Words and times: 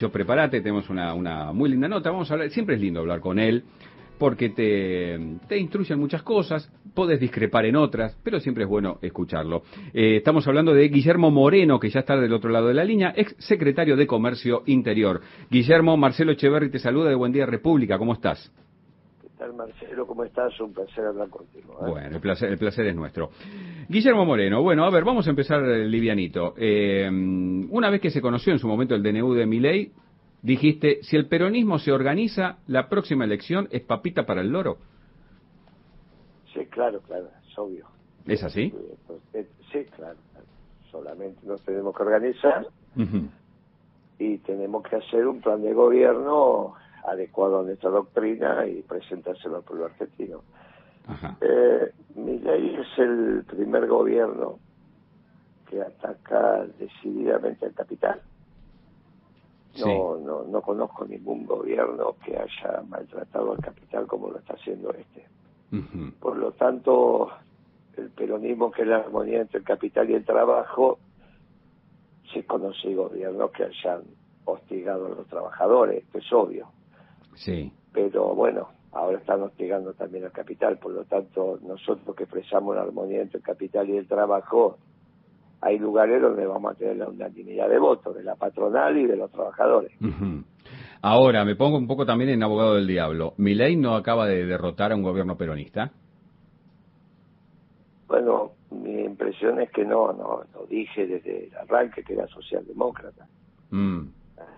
Yo 0.00 0.10
prepárate, 0.10 0.62
tenemos 0.62 0.88
una, 0.88 1.12
una 1.12 1.52
muy 1.52 1.68
linda 1.68 1.86
nota. 1.86 2.10
Vamos 2.10 2.30
a 2.30 2.34
hablar, 2.34 2.48
siempre 2.50 2.76
es 2.76 2.80
lindo 2.80 3.00
hablar 3.00 3.20
con 3.20 3.38
él 3.38 3.64
porque 4.18 4.50
te, 4.50 5.18
te 5.48 5.58
instruye 5.58 5.94
en 5.94 6.00
muchas 6.00 6.22
cosas, 6.22 6.70
podés 6.94 7.18
discrepar 7.20 7.64
en 7.64 7.76
otras, 7.76 8.18
pero 8.22 8.38
siempre 8.38 8.64
es 8.64 8.68
bueno 8.68 8.98
escucharlo. 9.00 9.62
Eh, 9.94 10.16
estamos 10.16 10.46
hablando 10.46 10.74
de 10.74 10.88
Guillermo 10.88 11.30
Moreno, 11.30 11.80
que 11.80 11.88
ya 11.88 12.00
está 12.00 12.16
del 12.18 12.34
otro 12.34 12.50
lado 12.50 12.68
de 12.68 12.74
la 12.74 12.84
línea, 12.84 13.14
ex 13.16 13.34
secretario 13.38 13.96
de 13.96 14.06
Comercio 14.06 14.62
Interior. 14.66 15.22
Guillermo, 15.50 15.96
Marcelo 15.96 16.32
Echeverri 16.32 16.70
te 16.70 16.78
saluda 16.78 17.08
de 17.08 17.14
Buen 17.14 17.32
Día 17.32 17.46
República, 17.46 17.96
¿cómo 17.96 18.12
estás? 18.12 18.52
¿Qué 19.40 19.46
tal, 19.46 19.54
Marcelo? 19.54 20.06
¿Cómo 20.06 20.22
estás? 20.24 20.60
Un 20.60 20.74
placer 20.74 21.06
hablar 21.06 21.30
contigo. 21.30 21.72
¿eh? 21.80 21.90
Bueno, 21.90 22.16
el 22.16 22.20
placer, 22.20 22.50
el 22.50 22.58
placer 22.58 22.86
es 22.88 22.94
nuestro. 22.94 23.30
Guillermo 23.88 24.26
Moreno, 24.26 24.62
bueno, 24.62 24.84
a 24.84 24.90
ver, 24.90 25.02
vamos 25.02 25.26
a 25.26 25.30
empezar 25.30 25.64
eh, 25.64 25.88
livianito. 25.88 26.52
Eh, 26.58 27.08
una 27.08 27.88
vez 27.88 28.02
que 28.02 28.10
se 28.10 28.20
conoció 28.20 28.52
en 28.52 28.58
su 28.58 28.68
momento 28.68 28.94
el 28.94 29.02
DNU 29.02 29.32
de 29.32 29.46
Miley, 29.46 29.92
dijiste, 30.42 30.98
si 31.04 31.16
el 31.16 31.26
peronismo 31.26 31.78
se 31.78 31.90
organiza, 31.90 32.58
la 32.66 32.90
próxima 32.90 33.24
elección 33.24 33.66
es 33.70 33.80
papita 33.80 34.26
para 34.26 34.42
el 34.42 34.50
loro. 34.50 34.76
Sí, 36.52 36.66
claro, 36.66 37.00
claro, 37.00 37.30
es 37.48 37.58
obvio. 37.58 37.86
¿Es 38.26 38.44
así? 38.44 38.74
Sí, 39.72 39.84
claro. 39.96 40.18
Solamente 40.90 41.46
nos 41.46 41.62
tenemos 41.62 41.96
que 41.96 42.02
organizar 42.02 42.66
y 44.18 44.36
tenemos 44.36 44.82
que 44.82 44.96
hacer 44.96 45.26
un 45.26 45.40
plan 45.40 45.62
de 45.62 45.72
gobierno 45.72 46.74
adecuado 47.04 47.60
a 47.60 47.62
nuestra 47.62 47.90
doctrina 47.90 48.66
y 48.66 48.82
presentárselo 48.82 49.56
al 49.56 49.62
pueblo 49.62 49.86
argentino. 49.86 50.42
Eh, 51.40 51.92
es 52.16 52.98
el 52.98 53.44
primer 53.46 53.86
gobierno 53.86 54.58
que 55.68 55.80
ataca 55.80 56.66
decididamente 56.78 57.66
al 57.66 57.74
capital. 57.74 58.20
No, 59.78 60.16
no, 60.16 60.42
no 60.42 60.62
conozco 60.62 61.04
ningún 61.04 61.46
gobierno 61.46 62.16
que 62.24 62.36
haya 62.36 62.82
maltratado 62.88 63.52
al 63.52 63.60
capital 63.60 64.06
como 64.06 64.30
lo 64.30 64.38
está 64.38 64.54
haciendo 64.54 64.92
este. 64.92 65.26
Por 66.18 66.36
lo 66.36 66.50
tanto, 66.52 67.30
el 67.96 68.10
peronismo, 68.10 68.72
que 68.72 68.82
es 68.82 68.88
la 68.88 68.96
armonía 68.96 69.40
entre 69.40 69.58
el 69.58 69.64
capital 69.64 70.10
y 70.10 70.14
el 70.14 70.24
trabajo, 70.24 70.98
se 72.32 72.44
conoce 72.44 72.94
gobiernos 72.94 73.52
que 73.52 73.64
hayan 73.64 74.02
hostigado 74.44 75.06
a 75.06 75.10
los 75.10 75.26
trabajadores, 75.28 76.02
esto 76.02 76.18
es 76.18 76.32
obvio. 76.32 76.68
Sí. 77.34 77.72
Pero 77.92 78.34
bueno, 78.34 78.68
ahora 78.92 79.18
están 79.18 79.42
hostigando 79.42 79.92
también 79.94 80.24
al 80.24 80.32
capital, 80.32 80.78
por 80.78 80.92
lo 80.92 81.04
tanto, 81.04 81.58
nosotros 81.62 82.14
que 82.16 82.24
expresamos 82.24 82.76
la 82.76 82.82
armonía 82.82 83.22
entre 83.22 83.38
el 83.38 83.44
capital 83.44 83.88
y 83.88 83.96
el 83.96 84.06
trabajo, 84.06 84.78
hay 85.60 85.78
lugares 85.78 86.22
donde 86.22 86.46
vamos 86.46 86.72
a 86.72 86.74
tener 86.74 86.96
la 86.96 87.08
unanimidad 87.08 87.68
de 87.68 87.78
votos, 87.78 88.14
de 88.16 88.22
la 88.22 88.34
patronal 88.34 88.96
y 88.96 89.06
de 89.06 89.16
los 89.16 89.30
trabajadores. 89.30 89.92
Ahora, 91.02 91.44
me 91.44 91.56
pongo 91.56 91.76
un 91.76 91.86
poco 91.86 92.06
también 92.06 92.30
en 92.30 92.42
abogado 92.42 92.74
del 92.74 92.86
diablo. 92.86 93.34
¿Mi 93.36 93.54
ley 93.54 93.76
no 93.76 93.94
acaba 93.94 94.26
de 94.26 94.46
derrotar 94.46 94.92
a 94.92 94.96
un 94.96 95.02
gobierno 95.02 95.36
peronista? 95.36 95.92
Bueno, 98.06 98.52
mi 98.70 99.02
impresión 99.02 99.60
es 99.60 99.70
que 99.70 99.84
no, 99.84 100.12
no, 100.12 100.42
lo 100.54 100.66
dije 100.66 101.06
desde 101.06 101.46
el 101.46 101.56
arranque 101.56 102.02
que 102.02 102.14
era 102.14 102.26
socialdemócrata. 102.28 103.26
Mm. 103.70 104.08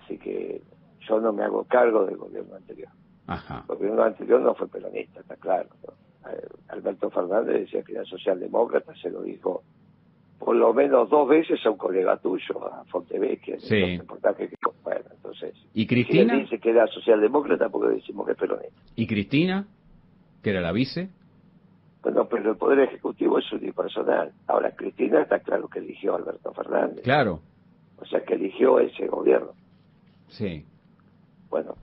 Así 0.02 0.18
que 0.18 0.62
yo 1.08 1.20
no 1.20 1.33
me 1.33 1.45
hago 1.45 1.64
cargo 1.64 2.05
del 2.06 2.17
gobierno 2.17 2.55
anterior. 2.56 2.91
El 3.28 3.67
gobierno 3.67 4.03
anterior 4.03 4.41
no 4.41 4.55
fue 4.55 4.69
peronista, 4.69 5.20
está 5.20 5.36
claro. 5.36 5.69
Eh, 6.31 6.48
Alberto 6.69 7.11
Fernández 7.11 7.61
decía 7.61 7.83
que 7.83 7.92
era 7.92 8.05
socialdemócrata, 8.05 8.95
se 8.97 9.11
lo 9.11 9.23
dijo 9.23 9.62
por 10.45 10.56
lo 10.56 10.75
menos 10.75 11.08
dos 11.08 11.28
veces 11.28 11.64
a 11.64 11.70
un 11.70 11.77
colega 11.77 12.17
tuyo, 12.17 12.67
a 12.67 12.84
Fontevecchia. 12.86 13.61
Sí. 13.61 14.00
bueno, 14.83 15.05
entonces, 15.12 15.55
¿Y 15.73 15.86
Cristina? 15.86 16.35
dice 16.35 16.58
que 16.58 16.70
era 16.70 16.86
socialdemócrata 16.89 17.68
porque 17.68 17.95
decimos 17.95 18.27
que 18.27 18.33
es 18.33 18.39
peronista. 18.39 18.83
¿Y 18.96 19.07
Cristina? 19.07 19.67
¿Que 20.42 20.51
era 20.51 20.61
la 20.61 20.73
vice? 20.73 21.11
Bueno, 22.02 22.27
pero 22.29 22.51
el 22.51 22.57
Poder 22.57 22.80
Ejecutivo 22.80 23.39
es 23.39 23.52
unipersonal. 23.52 24.33
Ahora, 24.48 24.73
Cristina 24.74 25.23
está 25.23 25.39
claro 25.39 25.68
que 25.68 25.79
eligió 25.79 26.14
a 26.14 26.17
Alberto 26.17 26.52
Fernández. 26.52 27.05
Claro. 27.05 27.41
O 27.98 28.05
sea, 28.07 28.24
que 28.24 28.35
eligió 28.35 28.80
ese 28.80 29.07
gobierno. 29.07 29.52
Sí. 30.27 30.67
Bueno, 31.52 31.77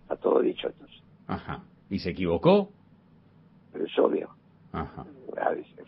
está 0.00 0.16
todo 0.16 0.40
dicho 0.40 0.68
entonces. 0.68 1.02
Ajá. 1.26 1.62
¿Y 1.90 1.98
se 1.98 2.10
equivocó? 2.10 2.70
Pero 3.72 3.84
es 3.84 3.98
obvio. 3.98 4.30
Ajá 4.72 5.04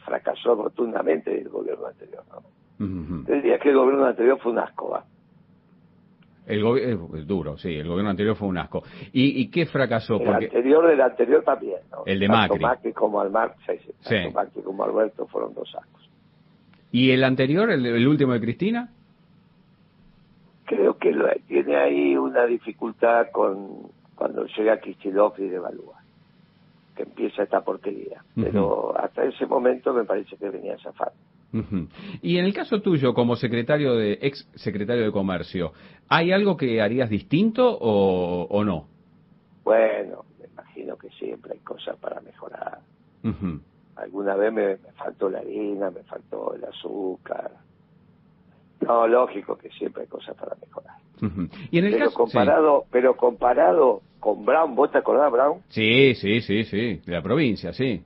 fracasó 0.09 0.55
rotundamente 0.55 1.39
el 1.39 1.49
gobierno 1.49 1.87
anterior. 1.87 2.25
¿no? 2.31 3.25
El 3.29 3.43
día 3.43 3.59
que 3.59 3.71
el 3.71 3.77
gobierno 3.77 4.07
anterior 4.07 4.39
fue 4.41 4.53
un 4.53 4.59
asco. 4.59 5.03
El 6.47 6.63
gobierno 6.63 7.11
es 7.15 7.27
duro, 7.27 7.59
sí, 7.59 7.75
el 7.75 7.87
gobierno 7.87 8.11
anterior 8.11 8.35
fue 8.35 8.49
un 8.49 8.57
asco. 8.57 8.83
¿Y, 9.13 9.43
y 9.43 9.51
qué 9.51 9.67
fracasó? 9.67 10.19
El 10.21 10.29
anterior 10.29 10.87
del 10.89 11.01
anterior 11.01 11.45
también, 11.45 11.81
¿no? 11.91 12.05
El 12.07 12.21
de 12.21 12.27
tanto 12.27 12.55
Macri. 12.55 12.63
Macri 12.63 12.93
como 12.95 13.21
al 13.21 13.31
Mar, 13.31 13.55
sí, 13.67 13.75
sí, 14.01 14.15
Macri 14.33 14.63
como 14.63 14.83
Alberto 14.83 15.27
fueron 15.27 15.53
dos 15.53 15.69
ascos. 15.75 16.09
¿Y 16.91 17.11
el 17.11 17.23
anterior, 17.23 17.71
el, 17.71 18.09
último 18.09 18.33
de 18.33 18.41
Cristina? 18.41 18.95
Creo 20.69 20.99
que 20.99 21.13
tiene 21.47 21.77
ahí 21.77 22.17
una 22.17 22.45
dificultad 22.45 23.31
con 23.33 23.91
cuando 24.15 24.45
llega 24.47 24.81
Kicillof 24.81 25.39
y 25.39 25.49
devalúa 25.49 25.99
que 26.99 27.05
empieza 27.05 27.45
esta 27.45 27.61
porquería. 27.61 28.25
Pero 28.35 28.93
hasta 28.99 29.23
ese 29.23 29.47
momento 29.47 29.95
me 29.95 30.05
parece 30.05 30.37
que 30.37 30.51
venía 30.51 30.75
a 30.75 30.79
zafar. 30.79 31.13
Y 32.21 32.39
en 32.39 32.45
el 32.45 32.53
caso 32.53 32.83
tuyo, 32.83 33.15
como 33.15 33.37
secretario 33.37 33.95
de 33.95 34.19
ex 34.21 34.51
secretario 34.57 35.05
de 35.05 35.13
Comercio, 35.13 35.73
¿hay 36.09 36.33
algo 36.33 36.57
que 36.57 36.83
harías 36.83 37.09
distinto 37.09 37.79
o, 37.81 38.65
no? 38.65 38.89
Bueno, 39.63 40.25
me 40.41 40.47
imagino 40.47 40.97
que 40.97 41.09
siempre 41.11 41.53
hay 41.53 41.61
cosas 41.61 41.97
para 41.99 42.21
mejorar. 42.21 42.81
Alguna 43.95 44.35
vez 44.35 44.53
me, 44.53 44.77
faltó 44.97 45.31
la 45.31 45.39
harina, 45.39 45.91
me 45.91 46.03
faltó 46.03 46.55
el 46.55 46.65
azúcar. 46.65 47.53
No, 48.81 49.07
lógico 49.07 49.57
que 49.57 49.71
siempre 49.71 50.03
hay 50.03 50.09
cosas 50.09 50.37
para 50.37 50.57
mejorar. 50.61 50.95
¿Y 51.71 51.79
en 51.79 51.87
el 51.87 51.93
pero 51.93 52.13
comparado, 52.13 52.85
pero 52.91 53.17
comparado 53.17 54.03
con 54.21 54.45
Brown, 54.45 54.75
¿vos 54.75 54.91
te 54.91 54.99
acordás 54.99 55.33
Brown? 55.33 55.61
Sí, 55.69 56.15
sí, 56.15 56.41
sí, 56.41 56.65
sí, 56.65 57.01
de 57.05 57.13
la 57.13 57.23
provincia, 57.23 57.73
sí. 57.73 58.03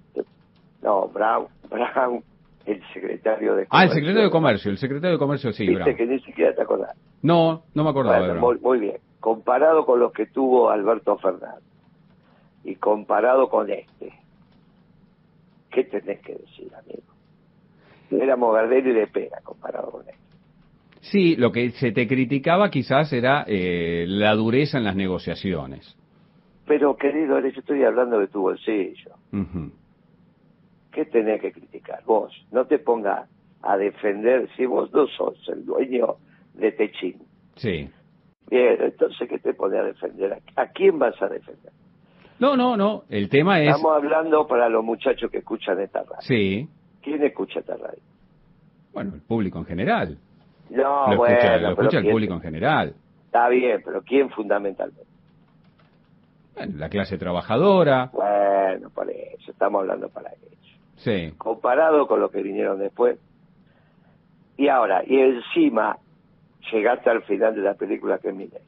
No, 0.83 1.09
Brown, 1.09 1.47
Brown, 1.69 2.22
el 2.66 2.83
secretario 2.93 3.55
de 3.55 3.66
Comercio. 3.66 3.69
Ah, 3.71 3.84
el 3.84 3.91
secretario 3.91 4.22
de 4.22 4.31
Comercio, 4.31 4.71
el 4.71 4.78
secretario 4.78 5.12
de 5.12 5.19
Comercio, 5.19 5.53
sí, 5.53 5.66
Viste 5.66 5.94
que 5.94 6.06
ni 6.06 6.21
siquiera 6.21 6.55
te 6.55 6.62
acordás. 6.62 6.97
No, 7.22 7.65
no 7.75 7.84
me 7.84 7.91
acordaba 7.91 8.34
Muy, 8.34 8.78
bien, 8.78 8.97
comparado 9.21 9.84
con 9.84 10.00
los 10.00 10.12
que 10.12 10.27
tuvo 10.27 10.71
Alberto 10.71 11.19
Fernández 11.19 11.62
y 12.65 12.77
comparado 12.77 13.49
con 13.49 13.71
este, 13.71 14.12
¿qué 15.71 15.84
tenés 15.84 16.21
que 16.21 16.34
decir, 16.34 16.72
amigo? 16.75 17.03
Éramos 18.10 18.54
Gardel 18.54 18.94
de 18.94 19.06
Pera 19.06 19.39
comparado 19.43 19.91
con 19.91 20.03
este. 20.03 20.22
Sí, 21.02 21.34
lo 21.36 21.50
que 21.50 21.70
se 21.72 21.90
te 21.90 22.06
criticaba 22.06 22.70
quizás 22.70 23.12
era 23.12 23.44
eh, 23.46 24.04
la 24.06 24.34
dureza 24.34 24.78
en 24.78 24.84
las 24.84 24.94
negociaciones. 24.94 25.96
Pero, 26.66 26.96
querido, 26.96 27.40
yo 27.40 27.48
estoy 27.48 27.82
hablando 27.82 28.20
de 28.20 28.28
tu 28.28 28.42
bolsillo. 28.42 29.10
¿Qué 30.92 31.04
tenés 31.06 31.41
que 31.41 31.52
criticar? 31.52 32.04
Vos, 32.06 32.32
no 32.52 32.66
te 32.66 32.78
pongas 32.78 33.28
a 33.62 33.76
defender 33.76 34.48
si 34.56 34.64
vos 34.64 34.92
no 34.92 35.06
sos 35.08 35.36
el 35.48 35.66
dueño 35.66 36.16
de 36.54 36.70
Techín. 36.70 37.16
Sí. 37.56 37.91
Bien, 38.48 38.76
entonces, 38.80 39.28
¿qué 39.28 39.38
te 39.38 39.54
pone 39.54 39.78
a 39.78 39.82
defender? 39.82 40.41
¿A 40.54 40.66
quién 40.68 41.00
vas 41.00 41.20
a 41.20 41.26
defender? 41.26 41.72
No, 42.38 42.56
no, 42.56 42.76
no. 42.76 43.04
El 43.08 43.28
tema 43.28 43.60
es. 43.60 43.74
Estamos 43.74 43.96
hablando 43.96 44.46
para 44.46 44.68
los 44.68 44.84
muchachos 44.84 45.30
que 45.30 45.38
escuchan 45.38 45.80
esta 45.80 46.02
radio. 46.02 46.20
Sí. 46.20 46.68
¿Quién 47.02 47.24
escucha 47.24 47.60
esta 47.60 47.76
radio? 47.76 48.03
Bueno, 48.92 49.15
el 49.15 49.22
público 49.22 49.59
en 49.59 49.65
general. 49.65 50.18
No, 50.72 51.10
lo 51.10 51.16
bueno. 51.19 51.36
Escucha, 51.36 51.57
lo 51.59 51.69
escucha 51.71 51.98
el 51.98 52.10
público 52.10 52.34
en 52.34 52.41
general. 52.41 52.95
Está 53.27 53.48
bien, 53.48 53.80
pero 53.84 54.03
¿quién 54.03 54.30
fundamentalmente? 54.30 55.13
la 56.54 56.89
clase 56.89 57.19
trabajadora. 57.19 58.10
Bueno, 58.13 58.91
por 58.91 59.10
eso, 59.10 59.51
estamos 59.51 59.80
hablando 59.80 60.09
para 60.09 60.30
ellos. 60.33 60.53
Sí. 60.97 61.34
Comparado 61.39 62.07
con 62.07 62.21
lo 62.21 62.30
que 62.30 62.42
vinieron 62.42 62.78
después. 62.78 63.19
Y 64.57 64.69
ahora, 64.69 65.03
y 65.07 65.19
encima, 65.19 65.97
llegaste 66.71 67.10
al 67.10 67.22
final 67.22 67.54
de 67.54 67.63
la 67.63 67.75
película 67.75 68.18
que 68.18 68.33
mire. 68.33 68.60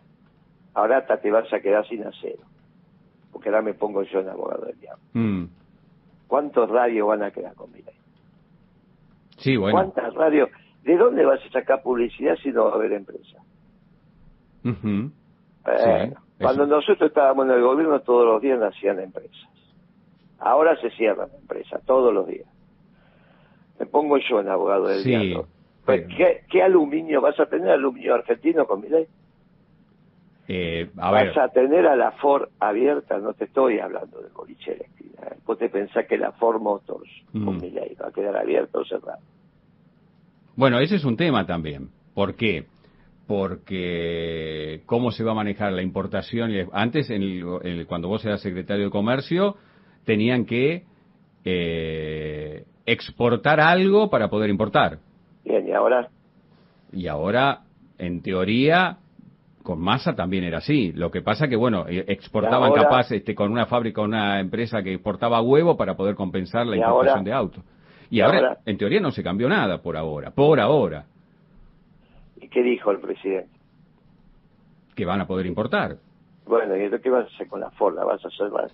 Ahora 0.73 0.99
hasta 0.99 1.19
te 1.19 1.31
vas 1.31 1.53
a 1.53 1.61
quedar 1.61 1.87
sin 1.87 2.05
acero. 2.05 2.43
Porque 3.33 3.49
ahora 3.49 3.63
me 3.63 3.75
pongo 3.75 4.03
yo 4.03 4.21
en 4.21 4.29
abogado 4.29 4.67
del 4.67 4.81
diablo. 4.81 5.05
Mm. 5.13 5.45
¿Cuántos 6.27 6.71
radios 6.71 7.07
van 7.07 7.23
a 7.23 7.31
quedar 7.31 7.55
con 7.55 7.71
Miley? 7.71 7.95
Sí, 9.39 9.57
bueno. 9.57 9.77
¿Cuántas 9.77 10.15
radios? 10.15 10.49
¿De 10.85 10.97
dónde 10.99 11.25
vas 11.25 11.41
a 11.43 11.51
sacar 11.51 11.83
publicidad 11.83 12.37
si 12.43 12.51
no 12.51 12.65
va 12.65 12.73
a 12.73 12.75
haber 12.75 12.93
empresa? 12.93 13.39
cuando 16.39 16.67
nosotros 16.67 17.09
estábamos 17.09 17.47
en 17.47 17.53
el 17.53 17.63
gobierno 17.63 18.01
todos 18.01 18.27
los 18.27 18.43
días 18.43 18.59
nacían 18.59 19.01
empresas. 19.01 19.49
Ahora 20.39 20.77
se 20.81 20.91
cierran 20.91 21.29
empresas 21.41 21.83
todos 21.87 22.13
los 22.13 22.27
días. 22.27 22.49
Me 23.79 23.87
pongo 23.87 24.19
yo 24.19 24.41
en 24.41 24.49
abogado 24.49 24.89
del 24.89 25.05
diablo. 25.05 25.47
Pues, 25.85 26.07
¿qué, 26.51 26.63
aluminio 26.63 27.21
vas 27.21 27.39
a 27.41 27.47
tener? 27.47 27.71
¿Aluminio 27.71 28.15
argentino 28.15 28.67
con 28.67 28.81
mi 28.81 28.89
ley? 28.89 29.07
Eh, 30.49 30.91
a 30.99 31.11
Vas 31.11 31.37
a 31.37 31.49
tener 31.49 31.87
a 31.87 31.97
la 31.97 32.13
Ford 32.13 32.49
abierta, 32.61 33.19
no 33.19 33.33
te 33.33 33.45
estoy 33.45 33.79
hablando 33.79 34.21
de 34.21 34.29
boliche 34.29 34.73
eléctrica. 34.73 35.29
¿eh? 35.29 35.37
Vos 35.47 35.59
te 35.59 35.71
pensás 35.71 36.07
que 36.07 36.19
la 36.19 36.33
Ford 36.33 36.61
Motors 36.61 37.11
con 37.33 37.57
Mm. 37.57 37.61
Milei 37.61 37.95
va 37.95 38.09
a 38.09 38.13
quedar 38.13 38.37
abierta 38.37 38.79
o 38.79 38.85
cerrada. 38.85 39.21
Bueno, 40.57 40.79
ese 40.79 40.97
es 40.97 41.05
un 41.05 41.17
tema 41.17 41.47
también. 41.47 41.89
¿Por 42.15 42.35
qué? 42.37 42.67
Porque 43.27 44.83
cómo 44.87 45.11
se 45.11 45.25
va 45.25 45.33
a 45.33 45.35
manejar 45.35 45.73
la 45.73 45.83
importación. 45.83 46.51
Antes, 46.73 47.11
en 47.11 47.23
el- 47.23 47.45
en 47.63 47.73
el- 47.81 47.87
cuando 47.87 48.09
vos 48.09 48.25
eras 48.25 48.41
secretario 48.41 48.85
de 48.87 48.91
Comercio, 48.91 49.57
tenían 50.05 50.45
que 50.45 50.85
eh, 51.47 52.65
exportar 52.87 53.61
algo 53.61 54.09
para 54.09 54.29
poder 54.29 54.49
importar. 54.49 54.99
Bien, 55.45 55.69
y 55.69 55.73
ahora 55.73 56.09
Y 56.91 57.07
ahora, 57.07 57.61
en 57.99 58.23
teoría, 58.23 58.97
con 59.63 59.79
masa 59.81 60.15
también 60.15 60.45
era 60.45 60.59
así. 60.59 60.93
Lo 60.93 61.11
que 61.11 61.21
pasa 61.21 61.47
que, 61.49 61.57
bueno, 61.57 61.85
eh, 61.89 62.05
exportaban 62.09 62.71
ahora- 62.71 62.85
capaz 62.85 63.11
este, 63.13 63.35
con 63.35 63.53
una 63.53 63.67
fábrica, 63.67 64.01
una 64.01 64.41
empresa 64.41 64.83
que 64.83 64.95
exportaba 64.95 65.43
huevo 65.43 65.77
para 65.77 65.97
poder 65.97 66.15
compensar 66.15 66.67
la 66.67 66.77
importación 66.77 67.19
ahora- 67.19 67.23
de 67.25 67.33
autos. 67.33 67.65
Y, 68.15 68.21
ahora, 68.21 68.39
ahora- 68.39 68.59
en 68.65 68.79
teoría, 68.79 69.01
no 69.01 69.11
se 69.11 69.23
cambió 69.23 69.49
nada 69.49 69.83
por 69.83 69.97
ahora. 69.97 70.31
Por 70.31 70.61
ahora. 70.61 71.05
¿Y 72.41 72.49
qué 72.49 72.63
dijo 72.63 72.91
el 72.91 72.99
presidente? 73.01 73.51
Que 74.95 75.05
van 75.05 75.21
a 75.21 75.27
poder 75.27 75.47
importar. 75.47 75.97
Bueno, 76.47 76.77
¿y 76.77 77.01
qué 77.01 77.11
vas 77.11 77.25
a 77.25 77.35
hacer 77.35 77.49
con 77.49 77.61
la 77.61 77.71
Ford? 77.73 77.95
¿La 77.97 78.05
vas 78.05 78.25
a 78.25 78.29
hacer 78.29 78.51
más? 78.51 78.73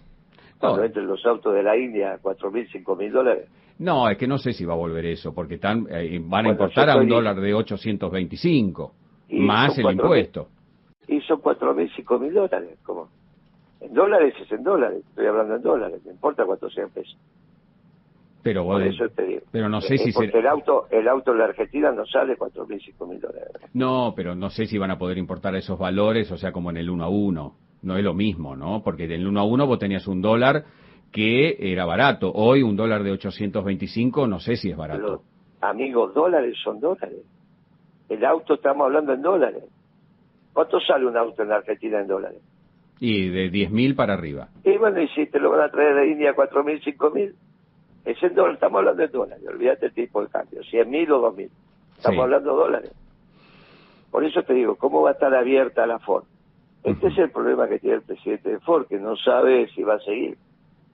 Cuando 0.59 0.79
No. 0.81 0.85
entren 0.85 1.07
los 1.07 1.25
autos 1.25 1.55
de 1.55 1.63
la 1.63 1.77
India 1.77 2.13
a 2.15 2.19
cuatro 2.19 2.51
mil, 2.51 2.69
cinco 2.71 2.97
mil 2.97 3.11
dólares. 3.11 3.49
No, 3.79 4.11
es 4.11 4.19
que 4.19 4.27
no 4.27 4.37
sé 4.37 4.53
si 4.53 4.67
va 4.67 4.75
a 4.75 4.77
volver 4.77 5.07
eso, 5.07 5.33
porque 5.33 5.55
eh, 5.55 6.21
van 6.23 6.47
a 6.47 6.49
importar 6.51 6.91
a 6.91 6.97
un 6.99 7.09
dólar 7.09 7.41
de 7.41 7.55
825, 7.55 8.93
Y 9.31 9.41
más 9.41 9.79
el 9.79 9.85
4.000. 9.87 9.93
impuesto. 9.93 10.49
Y 11.09 11.21
son 11.23 11.41
cuatro 11.41 11.73
mil, 11.75 11.91
cinco 11.97 12.19
mil 12.19 12.35
dólares. 12.35 12.79
¿Cómo? 12.85 13.09
En 13.81 13.95
dólares 13.95 14.35
es 14.39 14.53
en 14.53 14.63
dólares. 14.63 15.03
Estoy 15.09 15.27
hablando 15.27 15.57
en 15.57 15.63
dólares. 15.63 16.03
No 16.05 16.11
importa 16.11 16.45
cuánto 16.45 16.69
sean 16.69 16.91
pesos. 16.91 17.17
Pero, 18.43 18.65
Por 18.65 18.81
no 18.81 19.81
sé 19.81 19.95
eh, 19.97 19.99
si 19.99 20.13
porque 20.13 20.39
el 20.39 20.47
auto 20.47 20.87
el 20.91 21.07
auto 21.09 21.33
en 21.33 21.39
la 21.39 21.45
Argentina 21.45 21.93
no 21.93 22.07
sale 22.07 22.39
4.000, 22.39 22.97
5.000 22.99 23.21
dólares. 23.21 23.53
No, 23.75 24.15
pero 24.17 24.35
no 24.35 24.49
sé 24.51 24.67
si 24.67 24.79
van 24.79 24.91
a 24.91 24.99
poder 24.99 25.19
importar 25.19 25.55
esos 25.57 25.79
valores, 25.79 26.31
o 26.33 26.37
sea, 26.37 26.53
como 26.53 26.71
en 26.71 26.79
el 26.79 26.89
1 26.89 27.05
a 27.05 27.09
1. 27.09 27.55
No 27.83 27.97
es 27.97 28.05
lo 28.05 28.15
mismo, 28.15 28.57
¿no? 28.57 28.83
Porque 28.83 29.05
en 29.05 29.13
el 29.13 29.27
1 29.27 29.41
a 29.41 29.45
1 29.45 29.67
vos 29.67 29.79
tenías 29.79 30.07
un 30.07 30.23
dólar 30.23 30.65
que 31.13 31.57
era 31.73 31.85
barato. 31.85 32.31
Hoy 32.33 32.63
un 32.63 32.77
dólar 32.77 33.03
de 33.03 33.13
825 33.13 34.27
no 34.27 34.41
sé 34.41 34.57
si 34.57 34.71
es 34.71 34.77
barato. 34.77 35.01
Los 35.01 35.21
amigos, 35.61 36.15
dólares 36.15 36.57
son 36.63 36.81
dólares. 36.81 37.21
El 38.09 38.25
auto 38.25 38.55
estamos 38.55 38.87
hablando 38.87 39.13
en 39.13 39.23
dólares. 39.23 39.65
¿Cuánto 40.53 40.81
sale 40.81 41.07
un 41.07 41.17
auto 41.17 41.43
en 41.43 41.49
la 41.49 41.57
Argentina 41.57 42.01
en 42.01 42.09
dólares? 42.09 42.39
Y 42.99 43.29
de 43.29 43.51
10.000 43.51 43.95
para 43.97 44.15
arriba. 44.15 44.49
Y 44.65 44.77
bueno, 44.77 45.01
y 45.01 45.09
si 45.09 45.27
te 45.27 45.39
lo 45.39 45.51
van 45.51 45.61
a 45.61 45.71
traer 45.71 45.95
de 45.95 46.11
India 46.11 46.35
4.000, 46.35 46.83
5.000. 46.97 47.35
Ese 48.05 48.31
dólar, 48.31 48.55
estamos 48.55 48.79
hablando 48.79 49.03
de 49.03 49.09
dólares, 49.09 49.45
olvídate 49.47 49.87
el 49.87 49.93
tipo 49.93 50.23
de 50.23 50.29
cambio, 50.29 50.63
100 50.63 50.91
mil 50.91 51.13
o 51.13 51.21
2 51.21 51.37
mil. 51.37 51.51
Estamos 51.97 52.23
hablando 52.23 52.51
de 52.53 52.57
dólares. 52.57 52.93
Por 54.11 54.25
eso 54.25 54.43
te 54.43 54.55
digo, 54.55 54.77
¿cómo 54.77 55.03
va 55.03 55.11
a 55.11 55.13
estar 55.13 55.35
abierta 55.35 55.87
la 55.87 55.99
Ford? 55.99 56.25
Este 56.83 57.09
es 57.09 57.19
el 57.19 57.31
problema 57.31 57.69
que 57.69 57.79
tiene 57.79 57.97
el 57.97 58.03
presidente 58.03 58.49
de 58.51 58.61
Ford, 58.61 58.87
que 58.87 58.99
no 58.99 59.17
sabe 59.17 59.69
si 59.75 59.83
va 59.83 59.95
a 59.95 60.01
seguir 60.01 60.39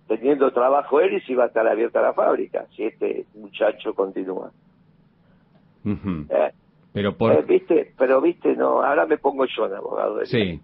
teniendo 0.08 0.50
trabajo 0.52 1.00
él 1.00 1.14
y 1.14 1.20
si 1.22 1.34
va 1.34 1.44
a 1.44 1.46
estar 1.48 1.66
abierta 1.66 2.00
la 2.00 2.12
fábrica, 2.12 2.66
si 2.74 2.84
este 2.84 3.26
muchacho 3.34 3.94
continúa. 3.94 4.50
Eh, 5.84 6.52
pero 6.92 7.16
por... 7.16 7.32
Eh, 7.32 7.44
viste, 7.46 7.92
pero 7.96 8.20
viste, 8.20 8.56
no, 8.56 8.82
ahora 8.82 9.06
me 9.06 9.18
pongo 9.18 9.44
yo 9.46 9.66
en 9.66 9.74
abogado. 9.74 10.24
Sí, 10.26 10.60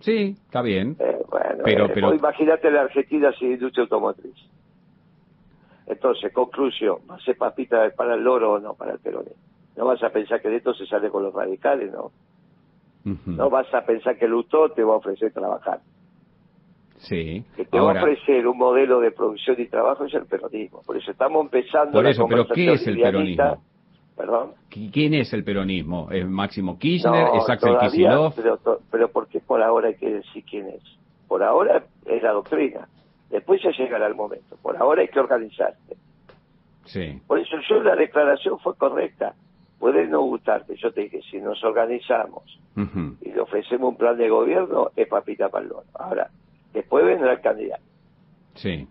sí, 0.00 0.36
está 0.44 0.62
bien. 0.62 0.96
Eh, 0.98 1.18
bueno, 1.28 1.62
pero, 1.64 2.14
imagínate 2.14 2.70
la 2.70 2.82
Argentina 2.82 3.32
sin 3.38 3.52
industria 3.52 3.82
automotriz. 3.82 4.34
Entonces, 5.90 6.32
conclusión, 6.32 6.98
¿va 7.10 7.16
a 7.16 7.20
ser 7.20 7.36
papita 7.36 7.90
para 7.96 8.14
el 8.14 8.22
loro 8.22 8.52
o 8.52 8.58
no 8.60 8.74
para 8.74 8.92
el 8.92 8.98
peronismo? 9.00 9.36
No 9.76 9.86
vas 9.86 10.02
a 10.02 10.10
pensar 10.10 10.40
que 10.40 10.48
de 10.48 10.56
esto 10.56 10.72
se 10.74 10.86
sale 10.86 11.10
con 11.10 11.22
los 11.22 11.34
radicales, 11.34 11.92
¿no? 11.92 12.10
No 13.26 13.48
vas 13.50 13.72
a 13.74 13.84
pensar 13.84 14.16
que 14.18 14.28
Lutó 14.28 14.68
te 14.70 14.84
va 14.84 14.94
a 14.94 14.96
ofrecer 14.98 15.32
trabajar. 15.32 15.80
Sí. 16.98 17.44
Que 17.56 17.64
te 17.64 17.80
va 17.80 17.92
a 17.92 18.02
ofrecer 18.02 18.46
un 18.46 18.58
modelo 18.58 19.00
de 19.00 19.10
producción 19.10 19.56
y 19.58 19.66
trabajo 19.66 20.04
es 20.04 20.12
el 20.14 20.26
peronismo. 20.26 20.82
Por 20.84 20.96
eso 20.98 21.10
estamos 21.10 21.42
empezando 21.44 21.92
por 21.92 22.04
la 22.04 22.10
eso, 22.10 22.26
pero 22.28 22.46
¿qué 22.48 22.72
es 22.74 22.86
el 22.86 23.00
peronismo? 23.00 23.62
Perdón. 24.16 24.50
¿Qui- 24.70 24.90
¿Quién 24.92 25.14
es 25.14 25.32
el 25.32 25.44
peronismo? 25.44 26.10
¿Es 26.10 26.28
Máximo 26.28 26.78
Kirchner? 26.78 27.24
No, 27.24 27.34
¿Es 27.36 27.48
Axel 27.48 27.70
todavía, 27.70 27.88
Kicillof? 27.90 28.36
pero, 28.36 28.58
pero 28.90 29.08
¿por 29.10 29.28
qué 29.28 29.40
por 29.40 29.62
ahora 29.62 29.88
hay 29.88 29.94
que 29.94 30.10
decir 30.10 30.44
quién 30.44 30.68
es? 30.68 30.82
Por 31.26 31.42
ahora 31.42 31.82
es 32.04 32.22
la 32.22 32.32
doctrina. 32.32 32.86
Después 33.30 33.62
ya 33.62 33.70
llegará 33.70 34.06
el 34.06 34.14
momento. 34.14 34.56
Por 34.60 34.76
ahora 34.76 35.02
hay 35.02 35.08
que 35.08 35.20
organizarse. 35.20 35.96
Sí. 36.84 37.20
Por 37.26 37.38
eso 37.38 37.56
yo 37.68 37.82
la 37.82 37.94
declaración 37.94 38.58
fue 38.58 38.74
correcta. 38.76 39.34
Puede 39.78 40.06
no 40.06 40.20
gustarte. 40.22 40.76
Yo 40.76 40.92
te 40.92 41.02
dije, 41.02 41.20
si 41.30 41.38
nos 41.40 41.62
organizamos 41.64 42.42
y 43.22 43.30
le 43.32 43.40
ofrecemos 43.40 43.90
un 43.90 43.96
plan 43.96 44.16
de 44.18 44.28
gobierno, 44.28 44.90
es 44.96 45.06
papita 45.08 45.48
para 45.48 45.64
el 45.64 45.70
loro. 45.70 45.84
Ahora, 45.94 46.28
después 46.72 47.04
vendrá 47.04 47.32
el 47.32 47.40
candidato, 47.40 47.82
Sí. 48.54 48.86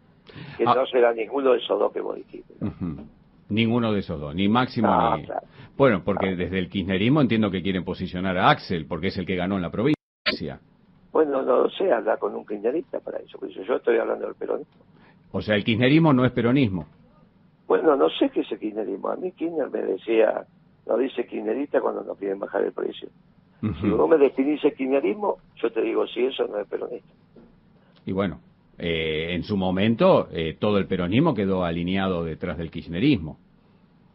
que 0.58 0.64
Ah. 0.66 0.74
no 0.76 0.86
será 0.88 1.14
ninguno 1.14 1.52
de 1.54 1.58
esos 1.60 1.78
dos 1.80 1.92
que 1.92 2.02
vos 2.02 2.16
dijiste. 2.16 2.54
¿no? 2.60 2.74
Ninguno 3.50 3.92
de 3.92 4.00
esos 4.00 4.20
dos, 4.20 4.34
ni 4.36 4.48
Máximo 4.48 4.88
No, 4.88 5.18
ni... 5.18 5.26
claro. 5.26 5.48
Bueno, 5.78 6.04
porque 6.04 6.36
desde 6.36 6.60
el 6.60 6.70
kirchnerismo 6.70 7.22
entiendo 7.22 7.50
que 7.52 7.62
quieren 7.64 7.84
posicionar 7.84 8.38
a 8.38 8.50
Axel, 8.50 8.86
porque 8.86 9.08
es 9.08 9.18
el 9.18 9.26
que 9.26 9.36
ganó 9.36 9.56
en 9.56 9.62
la 9.64 9.72
provincia. 9.72 10.60
Bueno, 11.12 11.42
no 11.42 11.64
lo 11.64 11.70
sé, 11.72 11.92
hablar 11.92 12.20
con 12.20 12.36
un 12.36 12.46
kirchnerista 12.46 13.00
para 13.00 13.18
eso. 13.18 13.40
Por 13.40 13.50
eso 13.50 13.62
yo 13.64 13.76
estoy 13.76 13.98
hablando 13.98 14.26
del 14.26 14.36
peronismo. 14.36 14.84
O 15.32 15.42
sea, 15.42 15.56
el 15.56 15.64
kirchnerismo 15.64 16.14
no 16.14 16.26
es 16.26 16.32
peronismo. 16.32 16.86
Bueno, 17.68 17.96
no 17.96 18.10
sé 18.10 18.30
qué 18.30 18.42
es 18.42 18.52
el 18.52 18.60
kirchnerismo. 18.60 19.10
A 19.10 19.16
mí 19.16 19.32
Kirchner 19.32 19.70
me 19.70 19.82
decía, 19.84 20.46
no 20.88 20.98
dice 20.98 21.28
kirchnerista 21.28 21.80
cuando 21.82 22.04
nos 22.04 22.18
quieren 22.18 22.40
bajar 22.40 22.64
el 22.64 22.74
precio. 22.74 23.10
Si 23.82 23.90
vos 23.90 24.10
me 24.10 24.18
definís 24.18 24.64
el 24.64 24.74
kirchnerismo, 24.74 25.38
yo 25.62 25.72
te 25.72 25.82
digo, 25.82 26.08
si 26.08 26.26
eso 26.26 26.48
no 26.48 26.58
es 26.60 26.68
peronista. 26.68 27.10
Y 28.06 28.14
bueno, 28.14 28.40
eh, 28.78 29.34
en 29.36 29.44
su 29.44 29.58
momento 29.58 30.30
eh, 30.32 30.56
todo 30.58 30.78
el 30.78 30.88
peronismo 30.88 31.36
quedó 31.36 31.66
alineado 31.66 32.24
detrás 32.24 32.58
del 32.58 32.72
kirchnerismo. 32.72 33.38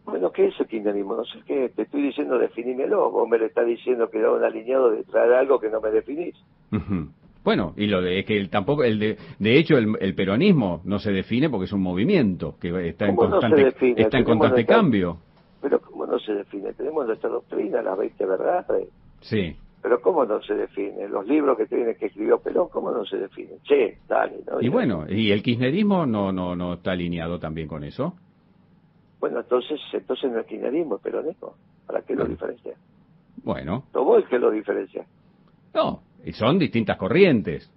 Bueno, 0.04 0.30
¿qué 0.32 0.46
es 0.48 0.60
el 0.60 0.66
kirchnerismo? 0.66 1.16
No 1.16 1.24
sé 1.24 1.38
qué, 1.46 1.70
te 1.74 1.82
estoy 1.82 2.02
diciendo, 2.02 2.38
definímelo. 2.38 3.10
Vos 3.10 3.28
me 3.28 3.38
lo 3.38 3.46
estás 3.46 3.66
diciendo 3.66 4.10
que 4.10 4.18
era 4.18 4.30
un 4.32 4.44
alineado 4.44 4.90
detrás 4.90 5.28
de 5.28 5.36
algo 5.36 5.58
que 5.58 5.70
no 5.70 5.80
me 5.80 5.90
definís. 5.90 6.34
Bueno, 7.42 7.74
y 7.76 7.86
lo 7.86 8.00
de 8.00 8.20
es 8.20 8.26
que 8.26 8.36
el, 8.38 8.48
tampoco 8.48 8.84
el 8.84 8.98
de, 8.98 9.16
de 9.38 9.58
hecho 9.58 9.76
el, 9.76 9.96
el 10.00 10.14
peronismo 10.14 10.80
no 10.84 10.98
se 10.98 11.12
define 11.12 11.50
porque 11.50 11.66
es 11.66 11.72
un 11.72 11.82
movimiento 11.82 12.56
que 12.60 12.88
está 12.88 13.06
en 13.06 13.16
¿Cómo 13.16 13.28
no 13.28 13.32
constante 13.40 13.64
define? 13.64 14.00
está 14.02 14.18
en 14.18 14.24
Tenemos 14.24 14.28
constante 14.48 14.54
nuestra- 14.62 14.76
cambio. 14.76 15.18
Pero 15.60 15.80
¿cómo 15.80 16.06
no 16.06 16.18
se 16.18 16.32
define? 16.34 16.72
Tenemos 16.74 17.06
nuestra 17.06 17.28
doctrina, 17.30 17.82
las 17.82 17.98
20 17.98 18.26
verdades. 18.26 18.88
Sí. 19.20 19.56
Pero 19.82 20.00
¿cómo 20.00 20.24
no 20.24 20.40
se 20.42 20.54
define? 20.54 21.06
Los 21.08 21.26
libros 21.26 21.58
que 21.58 21.66
tiene 21.66 21.94
que 21.96 22.06
escribió 22.06 22.38
Perón, 22.38 22.68
¿cómo 22.70 22.90
no 22.90 23.04
se 23.04 23.18
definen? 23.18 23.58
Che, 23.62 23.98
dale, 24.08 24.36
¿no? 24.50 24.60
Y 24.62 24.68
bueno, 24.68 25.04
y 25.08 25.30
el 25.30 25.42
kirchnerismo 25.42 26.06
no 26.06 26.32
no 26.32 26.56
no 26.56 26.74
está 26.74 26.92
alineado 26.92 27.38
también 27.38 27.68
con 27.68 27.84
eso. 27.84 28.14
Bueno, 29.24 29.40
entonces, 29.40 29.80
entonces 29.94 30.30
no 30.30 30.38
es 30.40 30.46
kirchnerismo, 30.46 30.96
es 30.96 31.00
peronismo. 31.00 31.54
¿Para 31.86 32.02
qué 32.02 32.14
lo 32.14 32.26
diferencia? 32.26 32.74
Bueno, 33.42 33.84
No 33.94 34.04
vos 34.04 34.22
que 34.28 34.38
lo 34.38 34.50
diferencia. 34.50 35.06
no, 35.72 36.02
y 36.22 36.32
son 36.34 36.58
distintas 36.58 36.98
corrientes. 36.98 37.72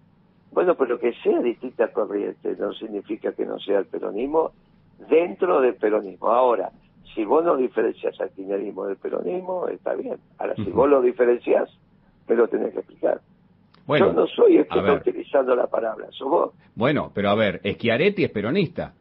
Bueno, 0.51 0.75
pero 0.75 0.99
que 0.99 1.13
sea 1.23 1.39
distinta 1.39 1.87
corriente 1.93 2.53
no 2.59 2.73
significa 2.73 3.31
que 3.31 3.45
no 3.45 3.57
sea 3.59 3.79
el 3.79 3.85
peronismo 3.85 4.51
dentro 5.09 5.61
del 5.61 5.75
peronismo. 5.75 6.27
Ahora, 6.27 6.69
si 7.15 7.23
vos 7.23 7.45
no 7.45 7.55
diferencias 7.55 8.19
al 8.19 8.29
kirchnerismo 8.31 8.85
del 8.87 8.97
peronismo, 8.97 9.69
está 9.69 9.95
bien. 9.95 10.17
Ahora, 10.39 10.53
si 10.55 10.63
vos 10.69 10.89
lo 10.89 11.01
diferencias, 11.01 11.69
me 12.27 12.35
lo 12.35 12.49
tenés 12.49 12.73
que 12.73 12.79
explicar. 12.79 13.21
Bueno, 13.85 14.07
Yo 14.07 14.13
no 14.13 14.27
soy 14.27 14.57
el 14.57 14.67
que 14.67 14.79
está 14.79 14.95
utilizando 14.95 15.55
la 15.55 15.67
palabra, 15.67 16.07
sos 16.11 16.29
vos. 16.29 16.53
bueno, 16.75 17.09
pero 17.15 17.29
a 17.29 17.35
ver, 17.35 17.61
Schiaretti 17.63 18.25
es 18.25 18.31
peronista. 18.31 18.93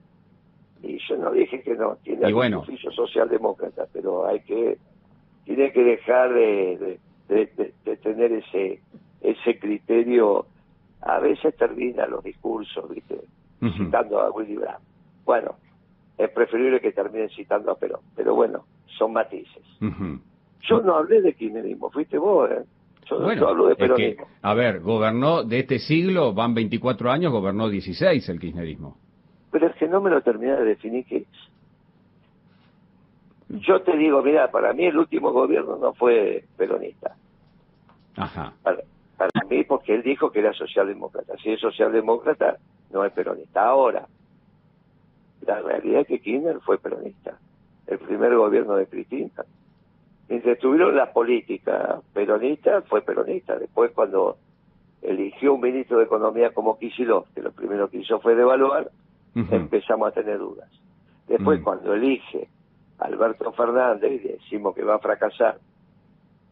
Y 0.89 0.99
yo 1.09 1.17
no 1.17 1.33
dije 1.33 1.61
que 1.63 1.75
no, 1.75 1.97
tiene 2.03 2.33
bueno. 2.33 2.61
oficio 2.61 2.91
socialdemócrata, 2.93 3.87
pero 3.93 4.27
hay 4.27 4.41
que, 4.41 4.79
tiene 5.45 5.73
que 5.73 5.83
dejar 5.83 6.33
de, 6.33 6.79
de- 6.79 7.01
de- 7.35 7.47
de- 7.57 7.75
de 7.85 7.97
tener 7.97 8.33
ese, 8.33 8.81
ese 9.21 9.59
criterio. 9.59 10.47
A 11.03 11.19
veces 11.21 11.55
termina 11.57 12.07
los 12.07 12.23
discursos, 12.25 12.89
¿viste? 12.91 13.21
Citando 13.77 14.21
a 14.21 14.31
Willy 14.31 14.57
Brandt. 14.57 14.81
Bueno, 15.25 15.57
es 16.19 16.31
preferible 16.31 16.81
que 16.81 16.93
terminen 16.93 17.29
citando 17.31 17.71
a 17.73 17.77
Perón, 17.79 18.01
pero 18.15 18.35
bueno, 18.35 18.65
son 18.99 19.13
matices. 19.13 19.63
Yo 20.63 20.81
no 20.83 20.97
hablé 20.97 21.21
de 21.23 21.35
kirchnerismo, 21.35 21.91
fuiste 21.91 22.19
vos, 22.19 22.51
¿eh? 22.51 22.65
Yo, 23.09 23.21
Bueno, 23.21 23.41
yo 23.43 23.49
hablo 23.49 23.67
de 23.67 23.73
es 23.73 23.79
que, 23.79 23.85
peronismo. 23.85 24.27
a 24.43 24.55
ver, 24.55 24.81
gobernó 24.81 25.45
de 25.45 25.61
este 25.61 25.79
siglo, 25.79 26.33
van 26.35 26.55
24 26.55 27.11
años, 27.11 27.31
gobernó 27.33 27.69
16 27.69 28.29
el 28.29 28.41
kirchnerismo. 28.41 28.97
Que 29.87 29.93
no 29.93 30.01
me 30.01 30.11
lo 30.11 30.21
terminé 30.21 30.57
de 30.57 30.65
definir 30.65 31.07
qué 31.07 31.19
es. 31.19 31.27
Yo 33.65 33.83
te 33.83 33.97
digo, 33.97 34.21
mira, 34.21 34.51
para 34.51 34.73
mí 34.73 34.85
el 34.85 34.99
último 34.99 35.31
gobierno 35.31 35.77
no 35.77 35.95
fue 35.95 36.43
peronista. 36.57 37.15
Ajá. 38.17 38.53
Para, 38.65 38.79
para 39.17 39.47
mí, 39.49 39.63
porque 39.63 39.95
él 39.95 40.03
dijo 40.03 40.33
que 40.33 40.41
era 40.41 40.53
socialdemócrata. 40.55 41.37
Si 41.41 41.53
es 41.53 41.61
socialdemócrata, 41.61 42.57
no 42.91 43.05
es 43.05 43.13
peronista. 43.13 43.65
Ahora, 43.65 44.09
la 45.43 45.61
realidad 45.63 46.01
es 46.01 46.09
que 46.09 46.19
Kirchner 46.19 46.59
fue 46.63 46.79
peronista. 46.79 47.39
El 47.87 48.01
primer 48.01 48.35
gobierno 48.35 48.75
de 48.75 48.89
Cristina. 48.89 49.45
Mientras 50.29 50.57
estuvieron 50.57 50.97
la 50.97 51.13
política 51.13 52.01
peronista, 52.13 52.83
fue 52.83 53.03
peronista. 53.03 53.57
Después, 53.57 53.93
cuando 53.93 54.37
eligió 55.01 55.55
un 55.55 55.61
ministro 55.61 55.99
de 55.99 56.07
Economía 56.07 56.53
como 56.53 56.77
Kicillof, 56.77 57.29
que 57.37 57.41
lo 57.41 57.53
primero 57.53 57.89
que 57.89 57.99
hizo 57.99 58.19
fue 58.19 58.35
devaluar, 58.35 58.91
empezamos 59.37 60.09
a 60.09 60.13
tener 60.13 60.39
dudas. 60.39 60.71
Después, 61.29 61.61
mm. 61.61 61.65
cuando 61.65 61.95
elige 61.95 62.49
Alberto 62.99 63.53
Fernández, 63.53 64.13
y 64.13 64.29
decimos 64.29 64.75
que 64.75 64.83
va 64.83 64.97
a 64.97 64.99
fracasar, 64.99 65.59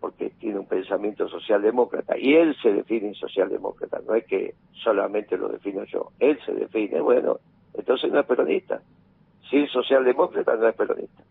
porque 0.01 0.31
tiene 0.39 0.59
un 0.59 0.67
pensamiento 0.67 1.29
socialdemócrata, 1.29 2.19
y 2.19 2.35
él 2.35 2.55
se 2.63 2.73
define 2.73 3.15
socialdemócrata, 3.15 4.01
no 4.07 4.15
es 4.15 4.27
que 4.27 4.55
solamente 4.83 5.39
lo 5.39 5.49
defino 5.49 5.85
yo, 5.85 6.11
él 6.19 6.39
se 6.45 6.53
define, 6.53 7.01
bueno, 7.01 7.39
entonces 7.73 8.13
no 8.13 8.21
es 8.21 8.27
peronista. 8.27 8.83
Si 9.49 9.57
es 9.57 9.71
socialdemócrata, 9.71 10.57
no 10.57 10.69
es 10.69 10.75
peronista. 10.75 11.23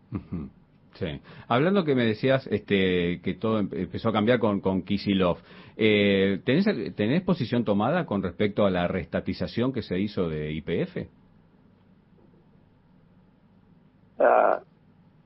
Sí. 0.94 1.06
Hablando 1.48 1.84
que 1.84 1.94
me 1.94 2.04
decías 2.04 2.46
este, 2.48 3.20
que 3.22 3.34
todo 3.34 3.58
empezó 3.58 4.10
a 4.10 4.12
cambiar 4.12 4.38
con, 4.38 4.60
con 4.60 4.82
Kisilov, 4.82 5.38
eh, 5.76 6.40
¿tenés, 6.44 6.66
¿tenés 6.94 7.22
posición 7.22 7.64
tomada 7.64 8.06
con 8.06 8.22
respecto 8.22 8.64
a 8.64 8.70
la 8.70 8.86
restatización 8.86 9.72
que 9.72 9.82
se 9.82 9.98
hizo 9.98 10.28
de 10.28 10.52
IPF? 10.52 11.08
Ah, 14.18 14.60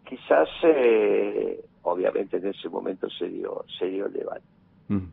quizás, 0.07 0.49
eh, 0.63 1.65
obviamente 1.83 2.39
en 2.39 2.47
ese 2.47 2.69
momento 2.69 3.09
se 3.11 3.29
dio, 3.29 3.65
se 3.79 3.87
dio 3.87 4.07
el 4.07 4.13
debate. 4.13 4.43
Mm. 4.89 5.07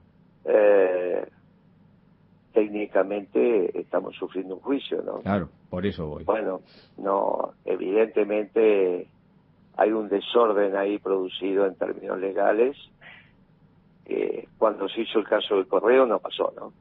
Eh, 0.45 1.27
técnicamente 2.53 3.77
estamos 3.77 4.15
sufriendo 4.15 4.55
un 4.55 4.61
juicio, 4.61 5.01
¿no? 5.03 5.19
Claro, 5.19 5.49
por 5.69 5.85
eso 5.85 6.07
voy. 6.07 6.23
Bueno, 6.23 6.61
no, 6.97 7.53
evidentemente 7.65 9.09
hay 9.75 9.91
un 9.91 10.07
desorden 10.07 10.75
ahí 10.77 10.97
producido 10.99 11.65
en 11.65 11.75
términos 11.75 12.17
legales. 12.19 12.77
que 14.05 14.47
cuando 14.59 14.87
se 14.87 15.01
hizo 15.01 15.17
el 15.17 15.25
caso 15.25 15.55
del 15.55 15.67
correo 15.67 16.05
no 16.05 16.19
pasó, 16.19 16.53
¿no? 16.55 16.71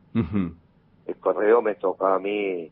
El 1.07 1.17
correo 1.17 1.63
me 1.63 1.75
tocó 1.75 2.07
a 2.07 2.19
mí 2.19 2.71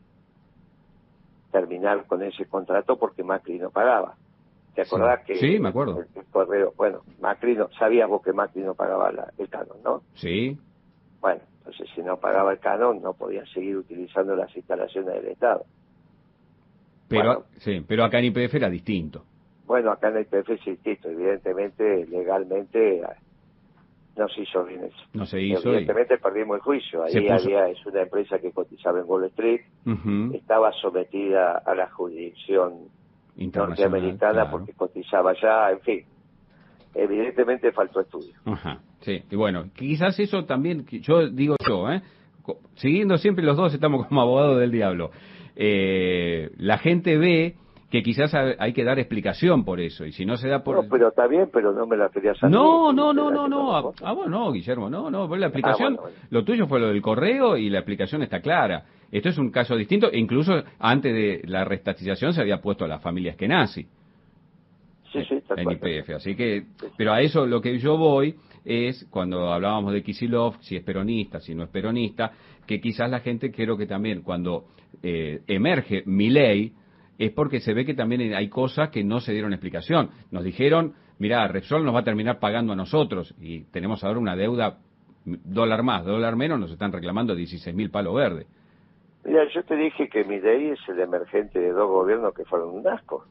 terminar 1.53 2.05
con 2.07 2.23
ese 2.23 2.45
contrato 2.45 2.97
porque 2.97 3.23
Macri 3.23 3.59
no 3.59 3.69
pagaba. 3.69 4.15
¿Te 4.73 4.81
acordás 4.81 5.23
que 5.23 5.35
sí, 5.35 5.59
me 5.59 5.69
acuerdo. 5.69 6.01
El, 6.01 6.25
correo, 6.31 6.73
bueno, 6.75 7.01
Macri 7.21 7.55
no, 7.55 7.69
sabíamos 7.77 8.23
que 8.23 8.33
Macri 8.33 8.63
no 8.63 8.73
pagaba 8.73 9.11
el 9.37 9.47
canon, 9.47 9.77
¿no? 9.83 10.01
Sí. 10.15 10.57
Bueno, 11.21 11.41
entonces 11.59 11.87
si 11.93 12.01
no 12.01 12.17
pagaba 12.17 12.51
el 12.51 12.59
canon 12.59 13.01
no 13.01 13.13
podía 13.13 13.45
seguir 13.53 13.77
utilizando 13.77 14.35
las 14.35 14.53
instalaciones 14.57 15.13
del 15.13 15.27
Estado. 15.27 15.63
Pero, 17.07 17.45
sí, 17.57 17.85
pero 17.87 18.03
acá 18.03 18.17
en 18.17 18.25
IPF 18.25 18.55
era 18.55 18.69
distinto. 18.69 19.23
Bueno, 19.67 19.91
acá 19.91 20.09
en 20.09 20.21
IPF 20.21 20.49
es 20.49 20.65
distinto, 20.65 21.09
evidentemente, 21.09 22.07
legalmente 22.07 23.03
no 24.15 24.27
se 24.27 24.41
hizo 24.41 24.63
bien 24.63 24.83
eso. 24.83 24.97
No 25.13 25.25
se 25.25 25.41
hizo. 25.41 25.69
Evidentemente 25.69 26.17
perdimos 26.17 26.57
el 26.57 26.61
juicio. 26.61 27.03
Ahí 27.03 27.27
había, 27.27 27.67
es 27.67 27.83
una 27.85 28.01
empresa 28.01 28.39
que 28.39 28.51
cotizaba 28.51 28.99
en 28.99 29.05
Wall 29.07 29.25
Street, 29.25 29.61
estaba 30.33 30.71
sometida 30.73 31.57
a 31.57 31.75
la 31.75 31.89
jurisdicción 31.89 32.89
norteamericana 33.35 34.49
porque 34.51 34.73
cotizaba 34.73 35.33
ya, 35.41 35.71
en 35.71 35.79
fin. 35.81 36.05
Evidentemente 36.95 37.71
faltó 37.71 38.01
estudio. 38.01 38.33
Ajá, 38.45 38.79
sí. 39.01 39.23
Y 39.31 39.35
bueno, 39.35 39.71
quizás 39.73 40.19
eso 40.19 40.45
también, 40.45 40.85
yo 40.85 41.27
digo 41.27 41.55
yo, 41.67 41.91
¿eh? 41.91 42.03
siguiendo 42.75 43.17
siempre 43.17 43.43
los 43.43 43.57
dos 43.57 43.73
estamos 43.73 44.05
como 44.07 44.21
abogados 44.21 44.59
del 44.59 44.71
diablo. 44.71 45.09
Eh, 45.55 46.51
la 46.57 46.77
gente 46.77 47.17
ve 47.17 47.55
que 47.93 48.01
quizás 48.01 48.33
hay 48.33 48.73
que 48.73 48.83
dar 48.83 48.97
explicación 48.97 49.63
por 49.63 49.79
eso, 49.79 50.03
y 50.03 50.11
si 50.13 50.25
no 50.25 50.35
se 50.35 50.49
da 50.49 50.63
por... 50.63 50.83
No, 50.83 50.89
pero 50.89 51.09
está 51.09 51.27
bien, 51.27 51.47
pero 51.53 51.73
no 51.73 51.85
me 51.85 51.95
la 51.95 52.09
querías. 52.09 52.41
No, 52.41 52.91
no, 52.91 53.13
no, 53.13 53.29
no, 53.29 53.47
no, 53.47 53.77
ah, 53.77 54.13
bueno, 54.13 54.45
no, 54.45 54.51
Guillermo, 54.51 54.89
no, 54.89 55.11
no, 55.11 55.27
la 55.35 55.45
ah, 55.45 55.49
explicación, 55.49 55.99
lo 56.31 56.43
tuyo 56.43 56.65
fue 56.65 56.79
lo 56.79 56.87
del 56.87 57.03
correo 57.03 57.55
y 57.55 57.69
la 57.69 57.77
explicación 57.77 58.23
está 58.23 58.41
clara. 58.41 58.83
Esto 59.11 59.29
es 59.29 59.37
un 59.37 59.51
caso 59.51 59.75
distinto, 59.75 60.11
e 60.11 60.17
incluso 60.17 60.53
antes 60.79 61.13
de 61.13 61.41
la 61.45 61.65
restatización 61.65 62.33
se 62.33 62.41
había 62.41 62.59
puesto 62.59 62.83
a 62.83 62.87
las 62.87 62.99
familias 62.99 63.35
que 63.35 63.47
nazi. 63.47 63.83
Sí, 65.11 65.23
sí, 65.29 65.35
está 65.35 65.53
en 65.61 65.69
IPF, 65.69 66.15
así 66.15 66.35
que, 66.35 66.63
pero 66.97 67.13
a 67.13 67.21
eso 67.21 67.45
lo 67.45 67.61
que 67.61 67.77
yo 67.77 67.95
voy 67.95 68.33
es, 68.65 69.05
cuando 69.11 69.53
hablábamos 69.53 69.93
de 69.93 70.01
Kisilov, 70.01 70.55
si 70.61 70.75
es 70.75 70.83
peronista, 70.83 71.39
si 71.39 71.53
no 71.53 71.65
es 71.65 71.69
peronista, 71.69 72.31
que 72.65 72.81
quizás 72.81 73.11
la 73.11 73.19
gente, 73.19 73.51
quiero 73.51 73.77
que 73.77 73.85
también, 73.85 74.23
cuando 74.23 74.63
eh, 75.03 75.41
emerge 75.45 76.01
mi 76.07 76.31
ley, 76.31 76.73
es 77.17 77.31
porque 77.31 77.59
se 77.59 77.73
ve 77.73 77.85
que 77.85 77.93
también 77.93 78.33
hay 78.33 78.49
cosas 78.49 78.89
que 78.89 79.03
no 79.03 79.19
se 79.19 79.33
dieron 79.33 79.53
explicación. 79.53 80.09
Nos 80.31 80.43
dijeron, 80.43 80.93
mira, 81.19 81.47
Repsol 81.47 81.85
nos 81.85 81.95
va 81.95 81.99
a 81.99 82.03
terminar 82.03 82.39
pagando 82.39 82.73
a 82.73 82.75
nosotros 82.75 83.33
y 83.39 83.63
tenemos 83.65 84.03
ahora 84.03 84.19
una 84.19 84.35
deuda 84.35 84.77
dólar 85.25 85.83
más, 85.83 86.05
dólar 86.05 86.35
menos, 86.35 86.59
nos 86.59 86.71
están 86.71 86.91
reclamando 86.91 87.35
16 87.35 87.75
mil 87.75 87.89
palos 87.89 88.15
verdes. 88.15 88.47
Mira, 89.23 89.47
yo 89.53 89.63
te 89.63 89.75
dije 89.75 90.09
que 90.09 90.25
mi 90.25 90.39
ley 90.39 90.69
es 90.71 90.79
el 90.89 90.99
emergente 90.99 91.59
de 91.59 91.71
dos 91.71 91.89
gobiernos 91.89 92.33
que 92.33 92.43
fueron 92.43 92.71
un 92.71 92.87
asco. 92.87 93.25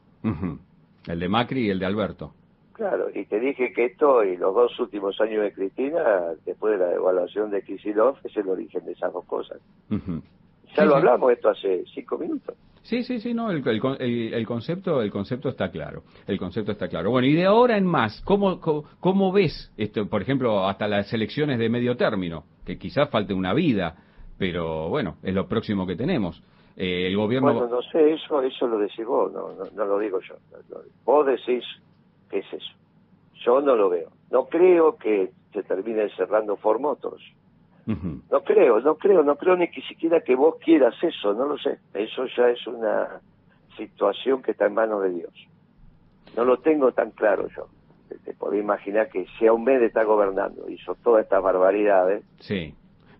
El 1.07 1.19
de 1.19 1.29
Macri 1.29 1.67
y 1.67 1.69
el 1.69 1.79
de 1.79 1.85
Alberto. 1.85 2.33
Claro, 2.73 3.09
y 3.13 3.25
te 3.25 3.39
dije 3.39 3.71
que 3.71 3.85
esto 3.85 4.23
y 4.23 4.35
los 4.35 4.55
dos 4.55 4.79
últimos 4.79 5.19
años 5.21 5.43
de 5.43 5.53
Cristina, 5.53 6.33
después 6.43 6.79
de 6.79 6.85
la 6.85 6.91
devaluación 6.91 7.51
de 7.51 7.61
Kisilov, 7.61 8.17
es 8.23 8.35
el 8.35 8.49
origen 8.49 8.83
de 8.85 8.93
esas 8.93 9.13
dos 9.13 9.25
cosas. 9.25 9.59
Ya 10.75 10.85
lo 10.85 10.95
hablamos 10.95 11.31
esto 11.31 11.49
hace 11.49 11.83
cinco 11.93 12.17
minutos. 12.17 12.55
Sí, 12.83 13.03
sí, 13.03 13.21
sí, 13.21 13.33
no, 13.33 13.49
el, 13.49 13.63
el, 13.65 14.45
concepto, 14.45 15.01
el 15.01 15.09
concepto 15.09 15.47
está 15.47 15.71
claro, 15.71 16.03
el 16.27 16.37
concepto 16.37 16.73
está 16.73 16.89
claro. 16.89 17.11
Bueno, 17.11 17.27
y 17.27 17.33
de 17.33 17.45
ahora 17.45 17.77
en 17.77 17.85
más, 17.85 18.21
¿cómo, 18.25 18.59
cómo, 18.59 19.31
ves, 19.31 19.71
esto, 19.77 20.05
por 20.09 20.21
ejemplo, 20.21 20.67
hasta 20.67 20.89
las 20.89 21.11
elecciones 21.13 21.59
de 21.59 21.69
medio 21.69 21.95
término, 21.95 22.43
que 22.65 22.77
quizás 22.77 23.09
falte 23.09 23.33
una 23.33 23.53
vida, 23.53 23.95
pero 24.37 24.89
bueno, 24.89 25.15
es 25.23 25.33
lo 25.33 25.47
próximo 25.47 25.87
que 25.87 25.95
tenemos. 25.95 26.43
Eh, 26.75 27.07
el 27.07 27.15
gobierno... 27.15 27.53
Bueno, 27.53 27.67
no 27.67 27.81
sé, 27.83 28.13
eso, 28.13 28.41
eso 28.41 28.67
lo 28.67 28.77
decís 28.77 29.05
vos, 29.05 29.31
no, 29.31 29.53
no, 29.73 29.85
lo 29.85 29.99
digo 29.99 30.19
yo. 30.19 30.35
Vos 31.05 31.25
decís 31.25 31.63
qué 32.29 32.39
es 32.39 32.53
eso. 32.53 32.73
Yo 33.45 33.61
no 33.61 33.77
lo 33.77 33.89
veo. 33.89 34.09
No 34.29 34.47
creo 34.47 34.97
que 34.97 35.31
se 35.53 35.63
termine 35.63 36.09
cerrando 36.17 36.57
No 37.85 38.41
creo, 38.43 38.79
no 38.79 38.95
creo, 38.95 39.23
no 39.23 39.35
creo 39.35 39.57
ni 39.57 39.67
que 39.69 39.81
siquiera 39.81 40.21
que 40.21 40.35
vos 40.35 40.55
quieras 40.63 40.95
eso, 41.01 41.33
no 41.33 41.45
lo 41.45 41.57
sé. 41.57 41.79
Eso 41.93 42.25
ya 42.37 42.49
es 42.49 42.65
una 42.65 43.19
situación 43.77 44.41
que 44.41 44.51
está 44.51 44.67
en 44.67 44.73
manos 44.73 45.03
de 45.03 45.09
Dios. 45.09 45.33
No 46.35 46.45
lo 46.45 46.57
tengo 46.57 46.91
tan 46.93 47.11
claro 47.11 47.47
yo. 47.55 47.67
Te, 48.23 48.33
puedo 48.33 48.55
imaginar 48.55 49.09
que 49.09 49.25
si 49.37 49.47
a 49.47 49.53
un 49.53 49.63
mes 49.63 49.81
está 49.81 50.03
gobernando, 50.03 50.69
hizo 50.69 50.95
todas 51.03 51.23
estas 51.23 51.41
barbaridades. 51.41 52.23
Sí. 52.39 52.73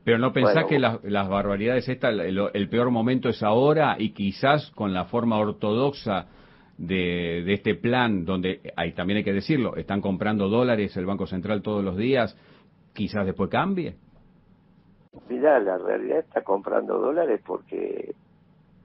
Pero 0.04 0.18
no 0.18 0.34
pensás 0.34 0.66
que 0.66 0.80
las, 0.80 1.02
barbaridades 1.30 1.88
estas, 1.88 2.14
el, 2.20 2.70
peor 2.70 2.92
momento 2.92 3.30
es 3.30 3.42
ahora 3.42 3.96
y 3.98 4.12
quizás 4.12 4.70
con 4.72 4.94
la 4.94 5.06
forma 5.06 5.38
ortodoxa 5.40 6.28
de, 6.78 7.44
de 7.46 7.54
este 7.54 7.76
plan, 7.76 8.26
donde 8.26 8.74
hay, 8.76 8.92
también 8.94 9.18
hay 9.18 9.24
que 9.24 9.32
decirlo, 9.32 9.78
están 9.78 10.02
comprando 10.02 10.50
dólares 10.50 10.96
el 10.98 11.06
Banco 11.06 11.26
Central 11.26 11.62
todos 11.62 11.84
los 11.84 11.96
días, 11.96 12.38
quizás 12.94 13.26
después 13.26 13.50
cambie. 13.50 13.96
Mira, 15.30 15.60
la 15.60 15.78
realidad 15.78 16.20
está 16.20 16.42
comprando 16.42 16.98
dólares 16.98 17.42
porque 17.46 18.16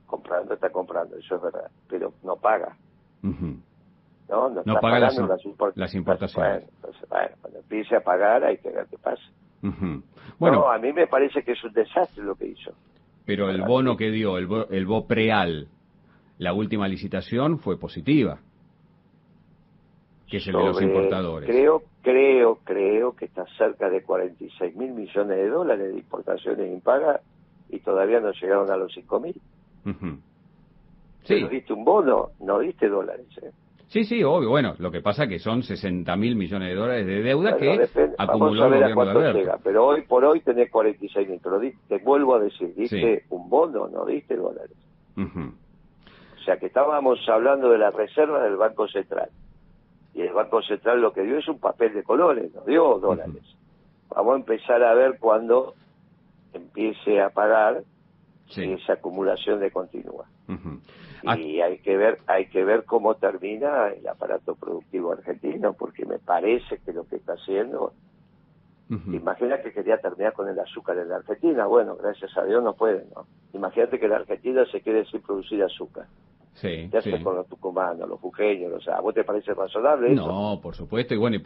comprando 0.06 0.54
está 0.54 0.70
comprando, 0.70 1.16
eso 1.16 1.36
es 1.36 1.42
verdad, 1.42 1.70
pero 1.88 2.12
no 2.22 2.36
paga. 2.36 2.76
No, 3.22 4.50
no, 4.50 4.80
paga 4.80 4.98
las, 5.00 5.16
las, 5.74 5.94
importaciones. 5.94 6.64
Bueno, 7.10 7.30
cuando 7.40 7.58
empiece 7.58 7.96
a 7.96 8.00
pagar 8.00 8.44
hay 8.44 8.58
que 8.58 8.70
ver 8.70 8.86
qué 8.90 8.98
pasa. 8.98 9.22
Bueno, 10.38 10.70
a 10.70 10.78
mí 10.78 10.92
me 10.92 11.06
parece 11.06 11.42
que 11.42 11.52
es 11.52 11.64
un 11.64 11.72
desastre 11.72 12.22
lo 12.22 12.34
que 12.34 12.48
hizo. 12.48 12.72
Pero 13.24 13.50
el 13.50 13.62
bono 13.62 13.96
que 13.96 14.10
dio, 14.10 14.38
el, 14.38 14.46
bo, 14.46 14.68
el 14.68 14.86
BOPREAL, 14.86 15.68
la 16.38 16.52
última 16.52 16.88
licitación 16.88 17.58
fue 17.58 17.78
positiva, 17.78 18.38
que 20.26 20.38
es 20.38 20.46
el 20.46 20.54
de 20.54 20.64
los 20.64 20.80
importadores. 20.80 21.48
Creo 21.48 21.82
creo, 22.02 22.58
creo 22.64 23.14
que 23.14 23.26
está 23.26 23.44
cerca 23.56 23.90
de 23.90 24.02
46 24.02 24.76
mil 24.76 24.92
millones 24.92 25.36
de 25.36 25.48
dólares 25.48 25.92
de 25.92 25.98
importaciones 25.98 26.72
impagas 26.72 27.20
y 27.68 27.80
todavía 27.80 28.20
no 28.20 28.32
llegaron 28.32 28.70
a 28.70 28.76
los 28.76 28.92
5 28.94 29.20
mil. 29.20 29.34
sí. 31.24 31.48
diste 31.48 31.72
un 31.72 31.84
bono, 31.84 32.30
no 32.40 32.58
diste 32.60 32.88
dólares. 32.88 33.26
¿eh? 33.42 33.50
Sí, 33.88 34.04
sí, 34.04 34.22
obvio. 34.22 34.50
Bueno, 34.50 34.74
lo 34.78 34.90
que 34.90 35.00
pasa 35.00 35.24
es 35.24 35.28
que 35.30 35.38
son 35.38 35.62
60 35.62 36.14
mil 36.16 36.36
millones 36.36 36.68
de 36.68 36.74
dólares 36.74 37.06
de 37.06 37.22
deuda 37.22 37.56
que 37.56 37.88
acumuló 38.18 38.66
el 38.66 38.94
gobierno 38.94 39.20
de 39.20 39.32
llega, 39.32 39.58
Pero 39.62 39.86
hoy 39.86 40.02
por 40.02 40.24
hoy 40.24 40.40
tenés 40.40 40.70
46 40.70 41.28
mil. 41.28 41.40
Pero 41.42 41.60
te 41.88 41.98
vuelvo 41.98 42.36
a 42.36 42.40
decir, 42.40 42.74
diste 42.74 43.24
un 43.30 43.48
bono, 43.48 43.88
no 43.88 44.04
diste 44.04 44.36
dólares. 44.36 44.76
O 45.16 46.44
sea 46.44 46.58
que 46.58 46.66
estábamos 46.66 47.18
hablando 47.28 47.70
de 47.70 47.78
la 47.78 47.90
reserva 47.90 48.42
del 48.42 48.56
Banco 48.56 48.88
Central 48.88 49.30
y 50.14 50.22
el 50.22 50.32
Banco 50.32 50.62
Central 50.62 51.00
lo 51.00 51.12
que 51.12 51.22
dio 51.22 51.38
es 51.38 51.48
un 51.48 51.58
papel 51.58 51.94
de 51.94 52.02
colores, 52.02 52.52
no 52.54 52.62
dio 52.62 52.98
dólares. 52.98 53.42
Vamos 54.08 54.34
a 54.34 54.36
empezar 54.36 54.82
a 54.82 54.94
ver 54.94 55.18
cuando 55.18 55.74
empiece 56.52 57.20
a 57.20 57.30
pagar 57.30 57.82
esa 58.48 58.94
acumulación 58.94 59.60
de 59.60 59.70
continua. 59.70 60.26
Y 61.36 61.60
hay 61.60 61.78
que 61.78 61.96
ver, 61.96 62.18
hay 62.26 62.46
que 62.46 62.64
ver 62.64 62.84
cómo 62.84 63.16
termina 63.16 63.88
el 63.88 64.06
aparato 64.08 64.54
productivo 64.54 65.12
argentino, 65.12 65.74
porque 65.74 66.06
me 66.06 66.18
parece 66.18 66.78
que 66.78 66.92
lo 66.92 67.06
que 67.06 67.16
está 67.16 67.34
haciendo 67.34 67.92
Imagina 68.90 69.60
que 69.60 69.72
quería 69.72 69.98
terminar 69.98 70.32
con 70.32 70.48
el 70.48 70.58
azúcar 70.58 70.96
en 70.96 71.10
la 71.10 71.16
Argentina. 71.16 71.66
Bueno, 71.66 71.96
gracias 71.96 72.34
a 72.38 72.44
Dios 72.44 72.62
no 72.62 72.74
puede, 72.74 73.04
¿no? 73.14 73.26
Imagínate 73.52 74.00
que 74.00 74.08
la 74.08 74.16
Argentina 74.16 74.64
se 74.72 74.80
quede 74.80 75.04
sin 75.06 75.20
producir 75.20 75.62
azúcar. 75.62 76.06
Sí, 76.60 76.88
¿Qué 76.90 76.98
hace 76.98 77.22
con 77.22 77.36
los 77.36 77.46
tucumanos, 77.46 78.08
los 78.08 78.18
jujeños? 78.18 78.72
O 78.72 78.80
sea, 78.80 78.96
¿a 78.96 79.00
vos 79.00 79.14
te 79.14 79.22
parece 79.22 79.54
razonable 79.54 80.12
eso? 80.12 80.26
No, 80.26 80.60
por 80.60 80.74
supuesto. 80.74 81.14
Y 81.14 81.16
bueno, 81.16 81.38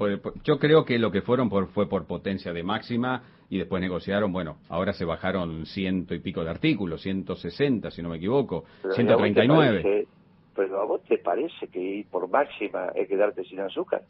yo 0.43 0.59
creo 0.59 0.87
que 0.87 0.99
lo 0.99 1.11
que 1.11 1.21
fueron 1.21 1.51
por, 1.51 1.67
fue 1.69 1.87
por 1.87 2.07
potencia 2.07 2.53
de 2.53 2.63
máxima 2.63 3.23
y 3.51 3.59
después 3.59 3.83
negociaron, 3.83 4.33
bueno, 4.33 4.57
ahora 4.71 4.95
se 4.95 5.05
bajaron 5.05 5.67
ciento 5.67 6.15
y 6.15 6.21
pico 6.21 6.43
de 6.43 6.51
artículos, 6.51 7.03
160 7.03 7.91
si 7.91 8.03
no 8.03 8.09
me 8.09 8.17
equivoco, 8.17 8.65
pero 8.81 8.95
139. 8.95 10.07
pero 10.57 10.81
¿a 10.81 10.85
vos 10.87 11.03
te 11.03 11.19
parece 11.19 11.69
que 11.69 12.07
por 12.11 12.31
máxima 12.31 12.93
es 12.95 13.07
quedarte 13.07 13.45
sin 13.45 13.61
azúcar? 13.61 14.03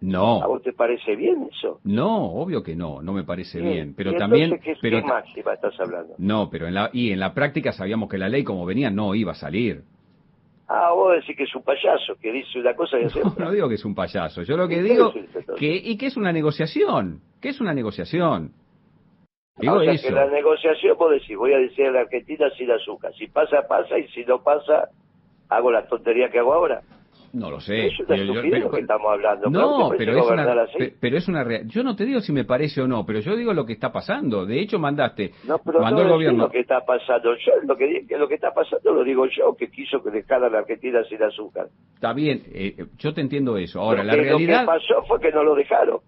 No. 0.00 0.42
¿A 0.42 0.46
vos 0.46 0.62
te 0.62 0.72
parece 0.72 1.14
bien 1.14 1.48
eso? 1.50 1.80
No, 1.84 2.32
obvio 2.32 2.62
que 2.62 2.74
no, 2.74 3.02
no 3.02 3.12
me 3.12 3.24
parece 3.24 3.60
bien. 3.60 3.94
Pero 3.94 4.14
también. 4.14 4.58
¿qué, 4.60 4.74
pero, 4.80 5.02
máxima 5.02 5.52
estás 5.52 5.78
hablando? 5.78 6.14
No, 6.16 6.48
pero 6.50 6.68
en 6.68 6.74
la, 6.74 6.90
y 6.92 7.12
en 7.12 7.20
la 7.20 7.34
práctica 7.34 7.72
sabíamos 7.72 8.08
que 8.08 8.16
la 8.16 8.28
ley 8.28 8.42
como 8.42 8.64
venía 8.64 8.90
no 8.90 9.14
iba 9.14 9.32
a 9.32 9.34
salir. 9.34 9.82
Ah, 10.68 10.92
vos 10.94 11.12
decís 11.16 11.36
que 11.36 11.42
es 11.42 11.54
un 11.54 11.62
payaso, 11.62 12.14
que 12.20 12.32
dice 12.32 12.60
una 12.60 12.74
cosa 12.74 12.98
y 12.98 13.04
hace 13.06 13.20
no, 13.20 13.34
No 13.36 13.50
digo 13.50 13.68
que 13.68 13.74
es 13.74 13.84
un 13.84 13.94
payaso, 13.94 14.42
yo 14.42 14.56
lo 14.56 14.68
que 14.68 14.82
digo 14.82 15.12
que 15.58 15.74
y 15.74 15.98
que 15.98 16.06
es 16.06 16.16
una 16.16 16.32
negociación, 16.32 17.20
que 17.40 17.48
es 17.48 17.60
una 17.60 17.74
negociación. 17.74 18.52
Digo 19.58 19.74
o 19.74 19.82
sea, 19.82 19.96
que 19.96 20.10
la 20.12 20.26
negociación 20.26 20.96
vos 20.96 21.10
decís, 21.10 21.36
voy 21.36 21.52
a 21.52 21.58
decir 21.58 21.86
a 21.86 21.90
la 21.90 22.00
Argentina 22.00 22.48
sin 22.56 22.70
azúcar, 22.70 23.12
si 23.14 23.26
pasa, 23.26 23.66
pasa, 23.68 23.98
y 23.98 24.06
si 24.08 24.24
no 24.24 24.42
pasa, 24.42 24.88
hago 25.48 25.70
la 25.72 25.86
tontería 25.86 26.30
que 26.30 26.38
hago 26.38 26.54
ahora. 26.54 26.82
No 27.32 27.50
lo 27.50 27.60
sé. 27.60 27.86
Es 27.86 28.00
una 28.00 28.16
yo, 28.16 28.70
que 28.70 28.80
estamos 28.80 29.12
hablando. 29.12 29.50
No, 29.50 29.90
pero 29.96 30.18
es, 30.18 30.30
una, 30.30 30.66
pero 31.00 31.16
es 31.16 31.28
una 31.28 31.62
Yo 31.62 31.84
no 31.84 31.94
te 31.94 32.04
digo 32.04 32.20
si 32.20 32.32
me 32.32 32.44
parece 32.44 32.82
o 32.82 32.88
no, 32.88 33.06
pero 33.06 33.20
yo 33.20 33.36
digo 33.36 33.54
lo 33.54 33.64
que 33.64 33.72
está 33.72 33.92
pasando. 33.92 34.44
De 34.44 34.60
hecho, 34.60 34.80
mandaste. 34.80 35.32
No, 35.46 35.58
pero 35.58 35.80
mandó 35.80 36.02
el 36.02 36.08
gobierno. 36.08 36.44
lo 36.44 36.50
que 36.50 36.60
está 36.60 36.80
pasando. 36.84 37.34
Yo 37.36 37.52
lo 37.62 37.76
que, 37.76 38.04
lo 38.18 38.26
que 38.26 38.34
está 38.34 38.52
pasando 38.52 38.92
lo 38.92 39.04
digo 39.04 39.26
yo, 39.26 39.54
que 39.56 39.70
quiso 39.70 40.02
que 40.02 40.10
dejara 40.10 40.48
la 40.48 40.58
Argentina 40.58 41.04
sin 41.04 41.22
azúcar. 41.22 41.68
Está 41.94 42.12
bien, 42.12 42.42
eh, 42.52 42.86
yo 42.98 43.14
te 43.14 43.20
entiendo 43.20 43.56
eso. 43.56 43.80
Ahora, 43.80 44.02
la 44.02 44.14
realidad. 44.14 44.64
Lo 44.64 44.72
que 44.72 44.78
pasó 44.78 45.02
fue 45.06 45.20
que 45.20 45.30
no 45.30 45.44
lo 45.44 45.54
dejaron. 45.54 46.00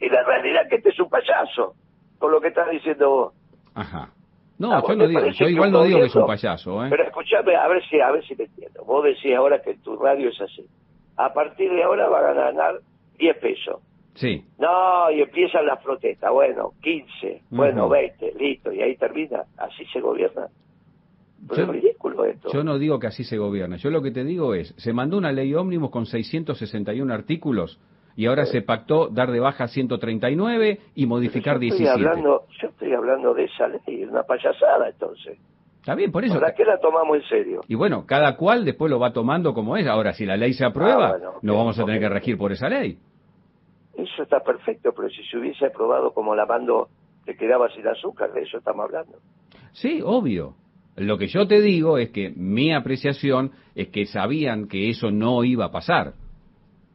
Y 0.00 0.08
la 0.08 0.22
realidad 0.22 0.62
es 0.64 0.68
que 0.68 0.76
este 0.76 0.90
es 0.90 1.00
un 1.00 1.08
payaso, 1.08 1.74
con 2.18 2.30
lo 2.30 2.40
que 2.40 2.48
estás 2.48 2.70
diciendo 2.70 3.10
vos. 3.10 3.34
Ajá. 3.74 4.12
No, 4.58 4.72
ah, 4.72 4.82
yo 4.86 4.96
no 4.96 5.06
digo, 5.06 5.20
yo 5.26 5.48
igual 5.48 5.70
no 5.70 5.84
digo 5.84 6.00
que 6.00 6.06
es 6.06 6.16
un 6.16 6.26
payaso, 6.26 6.84
¿eh? 6.84 6.88
Pero 6.90 7.04
escúchame, 7.04 7.54
a 7.54 7.68
ver 7.68 7.82
si 7.88 8.00
a 8.00 8.10
ver 8.10 8.24
si 8.24 8.34
me 8.34 8.44
entiendo. 8.44 8.84
Vos 8.84 9.04
decís 9.04 9.34
ahora 9.36 9.62
que 9.62 9.74
tu 9.74 9.96
radio 9.96 10.28
es 10.30 10.40
así. 10.40 10.66
A 11.16 11.32
partir 11.32 11.70
de 11.70 11.82
ahora 11.82 12.08
va 12.08 12.18
a 12.18 12.32
ganar 12.32 12.80
10 13.18 13.36
pesos. 13.38 13.80
Sí. 14.14 14.44
No, 14.58 15.10
y 15.12 15.22
empiezan 15.22 15.64
las 15.64 15.80
protestas. 15.82 16.32
Bueno, 16.32 16.72
15, 16.82 17.42
bueno, 17.50 17.88
20, 17.88 18.34
listo, 18.34 18.72
y 18.72 18.82
ahí 18.82 18.96
termina. 18.96 19.44
Así 19.56 19.84
se 19.92 20.00
gobierna. 20.00 20.48
Pero 21.48 21.62
es 21.62 21.68
ridículo 21.68 22.24
esto. 22.24 22.50
Yo 22.52 22.64
no 22.64 22.78
digo 22.78 22.98
que 22.98 23.06
así 23.06 23.22
se 23.22 23.38
gobierna. 23.38 23.76
Yo 23.76 23.90
lo 23.90 24.02
que 24.02 24.10
te 24.10 24.24
digo 24.24 24.54
es, 24.54 24.74
se 24.76 24.92
mandó 24.92 25.18
una 25.18 25.30
ley 25.30 25.54
ómnibus 25.54 25.90
con 25.90 26.04
661 26.04 27.14
artículos 27.14 27.78
y 28.18 28.26
ahora 28.26 28.46
se 28.46 28.62
pactó 28.62 29.06
dar 29.06 29.30
de 29.30 29.38
baja 29.38 29.68
139 29.68 30.80
y 30.96 31.06
modificar 31.06 31.54
yo 31.54 31.60
17. 31.60 31.88
Hablando, 31.88 32.46
yo 32.60 32.66
estoy 32.66 32.92
hablando 32.92 33.32
de 33.32 33.44
esa 33.44 33.68
ley, 33.68 34.02
una 34.02 34.24
payasada 34.24 34.88
entonces. 34.88 35.38
Está 35.78 35.94
bien, 35.94 36.10
por 36.10 36.24
eso. 36.24 36.34
¿Para 36.34 36.52
qué 36.52 36.64
la 36.64 36.80
tomamos 36.80 37.16
en 37.18 37.22
serio? 37.28 37.60
Y 37.68 37.76
bueno, 37.76 38.06
cada 38.06 38.36
cual 38.36 38.64
después 38.64 38.90
lo 38.90 38.98
va 38.98 39.12
tomando 39.12 39.54
como 39.54 39.76
es. 39.76 39.86
Ahora, 39.86 40.14
si 40.14 40.26
la 40.26 40.36
ley 40.36 40.52
se 40.52 40.64
aprueba, 40.64 41.10
ah, 41.10 41.38
no 41.42 41.56
vamos 41.56 41.78
a 41.78 41.84
tener 41.84 42.00
que 42.00 42.08
regir 42.08 42.36
por 42.36 42.50
esa 42.50 42.68
ley. 42.68 42.98
Eso 43.96 44.24
está 44.24 44.40
perfecto, 44.40 44.92
pero 44.96 45.08
si 45.10 45.22
se 45.22 45.38
hubiese 45.38 45.66
aprobado 45.66 46.12
como 46.12 46.34
la 46.34 46.44
mando 46.44 46.88
te 47.24 47.36
quedaba 47.36 47.68
sin 47.68 47.86
azúcar, 47.86 48.32
de 48.32 48.42
eso 48.42 48.58
estamos 48.58 48.86
hablando. 48.86 49.18
Sí, 49.74 50.00
obvio. 50.04 50.56
Lo 50.96 51.18
que 51.18 51.28
yo 51.28 51.46
te 51.46 51.60
digo 51.60 51.98
es 51.98 52.10
que 52.10 52.30
mi 52.30 52.74
apreciación 52.74 53.52
es 53.76 53.90
que 53.90 54.06
sabían 54.06 54.66
que 54.66 54.90
eso 54.90 55.12
no 55.12 55.44
iba 55.44 55.66
a 55.66 55.70
pasar. 55.70 56.14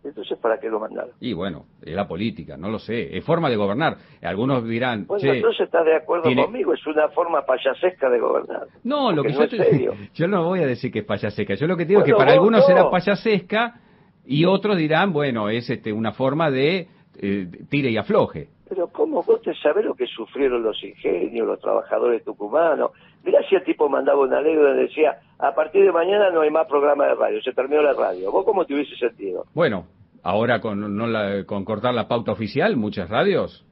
Entonces, 0.03 0.37
¿para 0.39 0.59
qué 0.59 0.69
lo 0.69 0.79
mandaron? 0.79 1.11
Y 1.21 1.33
bueno, 1.33 1.65
es 1.81 1.95
la 1.95 2.07
política, 2.07 2.57
no 2.57 2.69
lo 2.69 2.79
sé, 2.79 3.15
es 3.15 3.23
forma 3.23 3.49
de 3.49 3.55
gobernar. 3.55 3.97
Algunos 4.21 4.65
dirán... 4.65 5.05
Bueno, 5.05 5.33
entonces 5.33 5.61
estás 5.61 5.85
de 5.85 5.95
acuerdo 5.95 6.23
conmigo, 6.35 6.73
es 6.73 6.85
una 6.85 7.07
forma 7.09 7.41
payasesca 7.45 8.09
de 8.09 8.19
gobernar. 8.19 8.67
No, 8.83 9.11
lo 9.11 9.23
que 9.23 9.31
yo, 9.31 9.47
te... 9.47 9.89
yo 10.13 10.27
no 10.27 10.43
voy 10.43 10.59
a 10.59 10.67
decir 10.67 10.91
que 10.91 10.99
es 10.99 11.05
payasesca, 11.05 11.55
yo 11.55 11.67
lo 11.67 11.77
que 11.77 11.85
digo 11.85 12.01
es 12.01 12.05
que 12.05 12.15
para 12.15 12.33
algunos 12.33 12.65
será 12.65 12.89
payasesca 12.89 13.79
y 14.25 14.45
otros 14.45 14.77
dirán, 14.77 15.13
bueno, 15.13 15.49
es 15.49 15.69
este 15.69 15.93
una 15.93 16.11
forma 16.11 16.51
de 16.51 16.87
eh, 17.19 17.47
tire 17.69 17.89
y 17.89 17.97
afloje. 17.97 18.49
Pero 18.67 18.87
¿cómo 18.87 19.21
vos 19.23 19.41
te 19.41 19.53
sabés 19.55 19.85
lo 19.85 19.93
que 19.93 20.07
sufrieron 20.07 20.63
los 20.63 20.81
ingenios, 20.83 21.45
los 21.45 21.59
trabajadores 21.59 22.23
tucumanos? 22.23 22.91
Mirá 23.23 23.39
si 23.47 23.55
el 23.55 23.63
tipo 23.63 23.87
mandaba 23.87 24.21
una 24.21 24.41
ley 24.41 24.55
donde 24.55 24.83
decía, 24.83 25.17
a 25.39 25.55
partir 25.55 25.85
de 25.85 25.91
mañana 25.91 26.29
no 26.29 26.41
hay 26.41 26.49
más 26.49 26.67
programa 26.67 27.05
de 27.07 27.15
radio, 27.15 27.41
se 27.41 27.53
terminó 27.53 27.81
la 27.81 27.93
radio. 27.93 28.31
¿Vos 28.31 28.45
cómo 28.45 28.65
te 28.65 28.73
hubiese 28.73 28.95
sentido? 28.97 29.45
Bueno, 29.53 29.85
ahora 30.23 30.59
con, 30.59 30.95
no 30.95 31.07
la, 31.07 31.45
con 31.45 31.63
cortar 31.63 31.93
la 31.93 32.07
pauta 32.07 32.31
oficial, 32.33 32.75
muchas 32.75 33.09
radios 33.09 33.65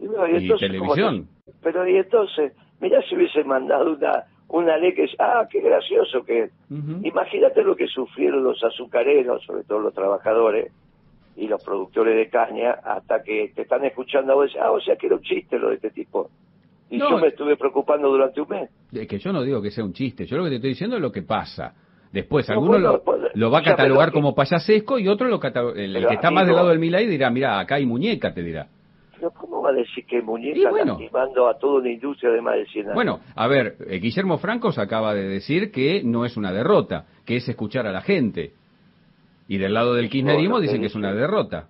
y, 0.00 0.48
televisión. 0.58 1.28
pero 1.62 1.86
y 1.88 1.96
entonces, 1.96 2.52
mirá 2.80 3.00
si 3.08 3.16
hubiese 3.16 3.44
mandado 3.44 3.92
una, 3.92 4.24
una 4.48 4.76
ley 4.76 4.94
que 4.94 5.04
es, 5.04 5.10
ah, 5.18 5.46
qué 5.50 5.60
gracioso 5.60 6.24
que 6.24 6.50
Imagínate 7.02 7.62
lo 7.62 7.76
que 7.76 7.86
sufrieron 7.86 8.44
los 8.44 8.62
azucareros, 8.62 9.42
sobre 9.44 9.64
todo 9.64 9.78
los 9.78 9.94
trabajadores 9.94 10.72
y 11.36 11.46
los 11.46 11.62
productores 11.64 12.16
de 12.16 12.28
caña, 12.28 12.72
hasta 12.72 13.22
que 13.22 13.52
te 13.54 13.62
están 13.62 13.84
escuchando 13.84 14.32
a 14.32 14.36
vos, 14.36 14.50
ah, 14.60 14.70
o 14.70 14.80
sea 14.80 14.96
que 14.96 15.06
era 15.06 15.16
un 15.16 15.22
chiste 15.22 15.58
lo 15.58 15.68
de 15.70 15.76
este 15.76 15.90
tipo. 15.90 16.30
Y 16.90 16.98
yo 16.98 17.18
me 17.18 17.28
estuve 17.28 17.56
preocupando 17.56 18.08
durante 18.08 18.40
un 18.40 18.48
mes. 18.48 18.70
Es 18.92 19.06
que 19.06 19.18
yo 19.18 19.32
no 19.32 19.42
digo 19.42 19.60
que 19.60 19.70
sea 19.70 19.84
un 19.84 19.92
chiste, 19.92 20.26
yo 20.26 20.36
lo 20.36 20.44
que 20.44 20.50
te 20.50 20.56
estoy 20.56 20.70
diciendo 20.70 20.96
es 20.96 21.02
lo 21.02 21.12
que 21.12 21.22
pasa. 21.22 21.74
Después, 22.12 22.48
alguno 22.48 22.78
lo, 22.78 23.50
va 23.50 23.58
a 23.58 23.62
catalogar 23.62 24.12
como 24.12 24.34
payasesco 24.34 24.98
y 24.98 25.08
otro, 25.08 25.28
lo 25.28 25.38
el, 25.74 26.06
que 26.06 26.14
está 26.14 26.30
más 26.30 26.46
del 26.46 26.56
lado 26.56 26.68
del 26.68 26.78
Milay 26.78 27.06
dirá, 27.06 27.30
mira, 27.30 27.60
acá 27.60 27.74
hay 27.74 27.84
muñeca, 27.84 28.32
te 28.32 28.42
dirá. 28.42 28.66
Pero 29.14 29.30
¿cómo 29.32 29.60
va 29.60 29.70
a 29.70 29.72
decir 29.72 30.06
que 30.06 30.22
muñeca 30.22 30.70
bueno, 30.70 30.92
lastimando 30.92 31.48
a 31.48 31.58
toda 31.58 31.80
una 31.80 31.90
industria 31.90 32.30
de 32.30 32.40
más 32.40 32.54
de 32.54 32.66
100 32.66 32.84
años? 32.86 32.94
Bueno, 32.94 33.20
a 33.34 33.46
ver, 33.46 33.76
eh, 33.86 33.98
Guillermo 33.98 34.38
Franco 34.38 34.72
se 34.72 34.80
acaba 34.80 35.12
de 35.12 35.28
decir 35.28 35.70
que 35.70 36.02
no 36.02 36.24
es 36.24 36.38
una 36.38 36.50
derrota, 36.50 37.04
que 37.26 37.36
es 37.36 37.46
escuchar 37.46 37.86
a 37.86 37.92
la 37.92 38.00
gente. 38.00 38.52
Y 39.48 39.58
del 39.58 39.74
lado 39.74 39.94
del 39.94 40.08
kirchnerismo 40.08 40.60
dicen 40.60 40.80
que 40.80 40.86
es 40.86 40.94
una 40.94 41.12
derrota 41.12 41.68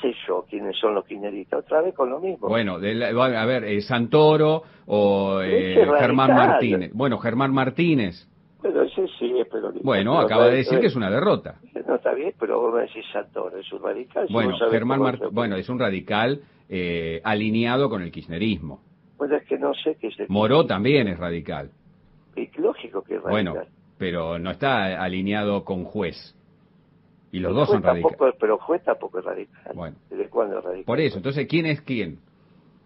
sé 0.00 0.14
yo 0.26 0.44
quiénes 0.48 0.76
son 0.78 0.94
los 0.94 1.04
kirchneristas, 1.04 1.60
otra 1.60 1.82
vez 1.82 1.94
con 1.94 2.10
lo 2.10 2.20
mismo. 2.20 2.48
Bueno, 2.48 2.74
a 2.74 3.46
ver, 3.46 3.64
eh, 3.64 3.80
Santoro 3.80 4.62
o 4.86 5.40
eh, 5.42 5.86
Germán 5.98 6.34
Martínez. 6.34 6.90
Bueno, 6.94 7.18
Germán 7.18 7.52
Martínez. 7.52 8.28
Pero 8.60 8.82
ese 8.82 9.06
sí 9.18 9.38
es 9.38 9.46
peronista. 9.48 9.84
Bueno, 9.84 10.18
acaba 10.18 10.48
de 10.48 10.56
decir 10.56 10.80
que 10.80 10.86
es 10.86 10.96
una 10.96 11.10
derrota. 11.10 11.60
No 11.86 11.94
está 11.94 12.12
bien, 12.12 12.34
pero 12.38 12.60
vos 12.60 12.74
me 12.74 12.82
decís 12.82 13.04
Santoro, 13.12 13.56
es 13.58 13.72
un 13.72 13.82
radical. 13.82 14.26
Bueno, 14.30 14.56
Germán 14.70 15.00
Martínez, 15.00 15.32
bueno, 15.32 15.56
es 15.56 15.68
un 15.68 15.78
radical 15.78 16.40
eh, 16.68 17.20
alineado 17.24 17.88
con 17.88 18.02
el 18.02 18.10
kirchnerismo. 18.10 18.82
Bueno, 19.16 19.36
es 19.36 19.44
que 19.46 19.58
no 19.58 19.72
sé 19.74 19.96
qué 20.00 20.08
es 20.08 20.20
el 20.20 20.26
Moró 20.28 20.66
también 20.66 21.08
es 21.08 21.18
radical. 21.18 21.70
Es 22.36 22.56
lógico 22.58 23.02
que 23.02 23.16
es 23.16 23.22
radical. 23.22 23.54
Bueno, 23.54 23.66
pero 23.98 24.38
no 24.38 24.50
está 24.50 25.02
alineado 25.02 25.64
con 25.64 25.84
juez. 25.84 26.37
Y 27.30 27.40
los 27.40 27.54
dos 27.54 27.68
son 27.68 27.82
radicales. 27.82 28.34
pero 28.40 28.58
juez 28.58 28.82
tampoco 28.84 29.18
es 29.18 29.24
radical. 29.24 29.72
Bueno. 29.74 29.96
¿Desde 30.08 30.28
cuándo 30.28 30.58
es 30.58 30.64
radical? 30.64 30.84
Por 30.84 31.00
eso, 31.00 31.18
entonces, 31.18 31.46
¿quién 31.46 31.66
es 31.66 31.80
quién? 31.82 32.18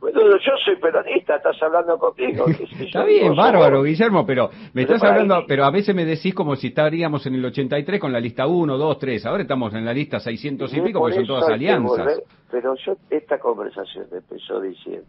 Bueno, 0.03 0.19
yo 0.21 0.53
soy 0.65 0.75
peronista, 0.81 1.37
estás 1.37 1.63
hablando 1.63 1.97
conmigo. 1.97 2.47
Está 2.81 3.05
bien, 3.05 3.37
bárbaro, 3.37 3.85
Guillermo, 3.85 4.27
pero 4.27 4.51
me 4.73 4.83
estás 4.83 5.01
hablando, 5.05 5.45
pero 5.47 5.65
a 5.65 5.71
veces 5.71 5.95
me 5.95 6.05
decís 6.05 6.35
como 6.35 6.57
si 6.57 6.69
estaríamos 6.69 7.25
en 7.27 7.37
el 7.37 7.45
83 7.45 8.01
con 8.01 8.13
la 8.13 8.19
lista 8.19 8.49
1, 8.49 8.77
2, 8.77 8.99
3. 8.99 9.27
Ahora 9.27 9.43
estamos 9.43 9.73
en 9.75 9.85
la 9.85 9.93
lista 9.93 10.19
600 10.19 10.75
y 10.75 10.81
pico 10.81 10.99
porque 10.99 11.15
son 11.15 11.27
todas 11.27 11.49
alianzas. 11.49 12.21
pero 12.51 12.75
yo, 12.85 12.97
esta 13.11 13.39
conversación 13.39 14.07
empezó 14.11 14.61
diciendo 14.61 15.07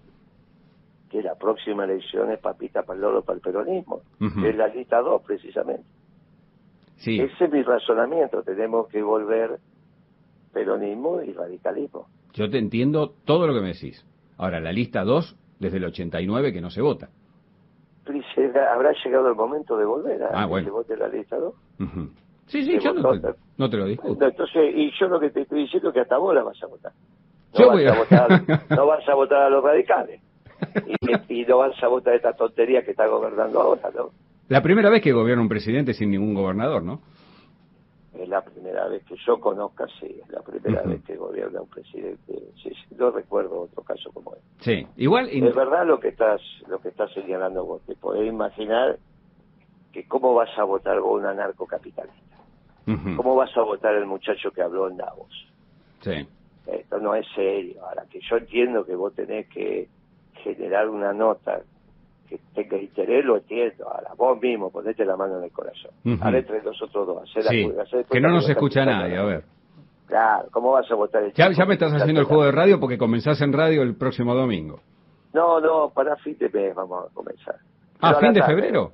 que 1.10 1.24
la 1.24 1.34
próxima 1.34 1.86
elección 1.86 2.32
es 2.32 2.38
papita 2.38 2.84
para 2.84 2.96
el 2.96 3.02
loro 3.02 3.24
para 3.24 3.38
el 3.38 3.42
peronismo. 3.42 4.02
Es 4.46 4.56
la 4.56 4.68
lista 4.68 5.02
2, 5.02 5.24
precisamente. 5.24 5.86
Ese 7.06 7.46
es 7.46 7.52
mi 7.52 7.62
razonamiento. 7.64 8.44
Tenemos 8.44 8.88
que 8.88 9.02
volver 9.02 9.60
peronismo 10.54 11.22
y 11.22 11.34
radicalismo. 11.34 12.08
Yo 12.34 12.50
te 12.50 12.58
entiendo 12.58 13.14
todo 13.26 13.48
lo 13.48 13.54
que 13.54 13.62
me 13.62 13.68
decís. 13.70 14.06
Ahora, 14.38 14.60
la 14.60 14.72
lista 14.72 15.04
2, 15.04 15.36
desde 15.60 15.78
el 15.78 15.86
89 15.86 16.54
que 16.54 16.62
no 16.62 16.70
se 16.70 16.82
vota. 16.82 17.10
habrá 18.06 18.94
llegado 19.04 19.30
el 19.30 19.36
momento 19.36 19.78
de 19.78 19.86
volver 19.86 20.24
a 20.24 20.30
ah, 20.34 20.50
que 20.50 20.64
se 20.64 20.70
vote 20.70 20.98
la 20.98 21.08
lista 21.08 21.38
2. 21.38 21.54
Sí, 22.48 22.64
sí, 22.64 22.78
yo 22.80 22.94
no 22.94 23.70
te, 23.70 23.78
lo 23.78 23.86
discuto. 23.86 24.26
Entonces, 24.26 24.74
y 24.76 24.92
yo 25.00 25.08
lo 25.08 25.20
que 25.20 25.30
te 25.30 25.42
estoy 25.42 25.64
diciendo 25.64 25.90
es 25.90 25.94
que 25.94 26.02
hasta 26.02 26.18
vos 26.18 26.36
la 26.36 26.44
vas 26.44 26.62
a 26.62 26.68
votar. 26.68 26.92
No, 27.58 27.68
vas, 27.68 27.86
a 27.86 27.98
votar, 27.98 28.70
no 28.70 28.88
vas 28.88 29.08
a 29.08 29.16
votar 29.16 29.42
a 29.44 29.50
los 29.50 29.64
radicales. 29.64 30.22
y, 31.28 31.42
y 31.42 31.46
no 31.46 31.60
vas 31.60 31.82
a 31.82 31.88
votar 31.88 32.16
esta 32.16 32.34
tontería 32.34 32.84
que 32.84 32.92
está 32.92 33.08
gobernando 33.08 33.62
ahora, 33.62 33.90
¿no? 33.96 34.10
La 34.54 34.62
primera 34.62 34.92
vez 34.92 35.02
que 35.02 35.12
gobierna 35.12 35.42
un 35.42 35.50
presidente 35.50 35.96
sin 35.96 36.12
ningún 36.12 36.36
gobernador, 36.36 36.84
¿no? 36.84 37.02
Es 38.14 38.30
la 38.30 38.46
primera 38.46 38.88
vez 38.88 39.04
que 39.06 39.16
yo 39.26 39.40
conozca, 39.40 39.88
sí, 40.00 40.22
es 40.22 40.30
la 40.30 40.44
primera 40.44 40.84
vez 40.84 41.04
que 41.04 41.16
gobierna 41.16 41.62
un 41.62 41.70
presidente. 41.70 42.34
Sí, 42.62 42.70
sí, 42.70 42.96
no 42.96 43.10
recuerdo 43.10 43.62
otro 43.62 43.82
caso 43.82 44.12
como 44.12 44.36
este. 44.36 44.46
Sí, 44.60 44.88
igual. 44.98 45.28
Es 45.30 45.56
verdad 45.56 45.88
lo 45.88 46.00
que 46.00 46.10
estás, 46.10 46.40
lo 46.68 46.78
que 46.78 46.90
estás 46.90 47.12
señalando 47.14 47.66
vos. 47.66 47.82
Te 47.88 47.96
podés 47.96 48.28
imaginar 48.28 49.00
que 49.92 50.08
cómo 50.08 50.36
vas 50.36 50.56
a 50.56 50.64
votar 50.66 51.00
vos 51.00 51.20
un 51.20 51.26
anarcocapitalista. 51.26 52.38
¿Cómo 53.16 53.36
vas 53.36 53.58
a 53.58 53.62
votar 53.64 53.96
el 53.96 54.06
muchacho 54.06 54.52
que 54.52 54.62
habló 54.62 54.88
en 54.88 54.98
Davos? 54.98 55.32
Sí. 56.02 56.28
Esto 56.68 57.00
no 57.00 57.16
es 57.16 57.26
serio. 57.34 57.84
Ahora 57.84 58.06
que 58.08 58.20
yo 58.30 58.38
entiendo 58.38 58.86
que 58.86 58.94
vos 58.94 59.16
tenés 59.16 59.48
que 59.48 59.88
generar 60.44 60.90
una 60.90 61.12
nota 61.12 61.64
que 62.54 62.78
interés, 62.78 63.26
lo 63.26 63.38
entiendo. 63.38 63.90
Ahora, 63.90 64.12
vos 64.18 64.42
mismo, 64.42 64.72
ponete 64.72 65.06
la 65.06 65.16
mano 65.16 65.38
en 65.38 65.46
el 65.46 65.52
corazón. 65.52 65.92
Ahora 66.22 66.40
entre 66.40 66.62
los 66.64 66.82
otros 66.82 67.08
dos, 67.08 67.24
hacer 67.24 67.44
sí. 67.44 67.72
la, 67.76 67.84
hacer 67.84 68.06
Que 68.06 68.22
no 68.22 68.30
nos 68.30 68.48
escucha 68.50 68.86
nadie, 68.86 69.18
a 69.18 69.24
ver. 69.24 69.44
Claro, 70.08 70.48
¿cómo 70.52 70.72
vas 70.72 70.90
a 70.92 70.96
votar 70.96 71.24
el 71.24 71.34
ya, 71.34 71.50
ya 71.52 71.66
me 71.66 71.74
estás 71.74 71.94
haciendo 71.94 72.22
el 72.22 72.28
juego 72.28 72.44
de 72.44 72.52
radio 72.52 72.80
porque 72.80 72.98
comenzás 72.98 73.42
en 73.42 73.54
radio 73.54 73.82
el 73.82 73.96
próximo 73.96 74.36
domingo. 74.36 74.80
No, 75.34 75.60
no, 75.60 75.90
para 75.90 76.16
fin 76.18 76.38
de 76.38 76.50
mes 76.50 76.76
vamos 76.76 77.10
a 77.10 77.14
comenzar. 77.14 77.56
¿Ah, 78.00 78.16
fin 78.20 78.34
de 78.34 78.44
febrero? 78.44 78.92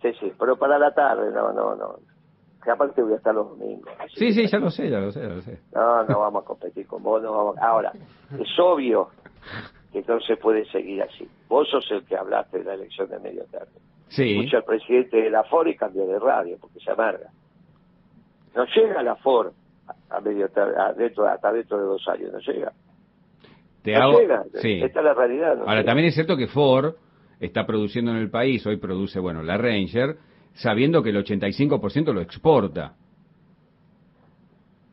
Sí, 0.00 0.12
sí, 0.18 0.32
pero 0.38 0.56
para 0.56 0.78
la 0.78 0.92
tarde, 0.92 1.30
no, 1.32 1.52
no, 1.52 1.74
no. 1.76 1.96
Que 2.64 2.70
aparte 2.70 3.02
voy 3.02 3.12
a 3.12 3.16
estar 3.16 3.34
los 3.34 3.50
domingos. 3.50 3.92
Sí, 4.14 4.32
sí, 4.32 4.46
ya 4.46 4.58
lo 4.58 4.70
sé, 4.70 4.88
ya 4.88 5.00
lo 5.00 5.10
sé, 5.10 5.20
ya 5.20 5.28
lo 5.28 5.42
sé. 5.42 5.58
No, 5.74 6.04
no 6.04 6.20
vamos 6.20 6.44
a 6.44 6.46
competir 6.46 6.86
con 6.86 7.02
vos, 7.02 7.22
no 7.22 7.32
vamos. 7.32 7.58
Ahora, 7.58 7.92
es 8.38 8.58
obvio 8.58 9.08
que 9.92 10.02
no 10.06 10.20
se 10.20 10.36
puede 10.36 10.64
seguir 10.70 11.02
así. 11.02 11.28
Vos 11.48 11.68
sos 11.68 11.88
el 11.90 12.04
que 12.04 12.16
hablaste 12.16 12.58
de 12.58 12.64
la 12.64 12.74
elección 12.74 13.08
de 13.10 13.18
medio 13.18 13.44
término. 13.44 13.80
Sí. 14.08 14.36
Escucha 14.38 14.58
al 14.58 14.64
presidente 14.64 15.16
de 15.22 15.30
la 15.30 15.44
FOR 15.44 15.68
y 15.68 15.76
cambió 15.76 16.06
de 16.06 16.18
radio 16.18 16.56
porque 16.60 16.80
se 16.80 16.90
amarga. 16.90 17.30
No 18.54 18.64
llega 18.66 19.02
la 19.02 19.16
FOR 19.16 19.52
a 20.10 20.20
medio 20.20 20.48
a 20.54 20.92
dentro, 20.92 21.26
hasta 21.26 21.52
dentro 21.52 21.78
de 21.78 21.84
dos 21.84 22.06
años, 22.08 22.30
no 22.32 22.38
llega. 22.40 22.72
Te 23.82 23.92
no 23.94 24.02
hago... 24.02 24.20
llega, 24.20 24.44
sí. 24.60 24.80
esta 24.82 24.98
es 25.00 25.04
la 25.04 25.14
realidad. 25.14 25.56
No 25.56 25.62
Ahora, 25.62 25.76
llega. 25.80 25.84
también 25.86 26.08
es 26.08 26.14
cierto 26.14 26.36
que 26.36 26.46
Ford 26.48 26.94
está 27.40 27.66
produciendo 27.66 28.10
en 28.12 28.18
el 28.18 28.30
país, 28.30 28.64
hoy 28.66 28.76
produce, 28.76 29.18
bueno, 29.18 29.42
la 29.42 29.56
Ranger, 29.56 30.16
sabiendo 30.54 31.02
que 31.02 31.10
el 31.10 31.16
85% 31.24 32.12
lo 32.12 32.20
exporta. 32.20 32.94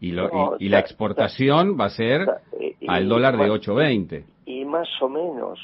Y, 0.01 0.11
lo, 0.13 0.29
No, 0.29 0.55
y, 0.59 0.65
y 0.65 0.69
la 0.69 0.79
está- 0.79 0.87
exportación 0.89 1.77
va 1.79 1.85
a 1.85 1.89
ser 1.89 2.25
al 2.87 3.09
dólar 3.09 3.33
de 3.33 3.49
bueno, 3.49 3.55
8.20. 3.55 4.23
Más 4.69 4.87
o 5.01 5.09
menos, 5.09 5.59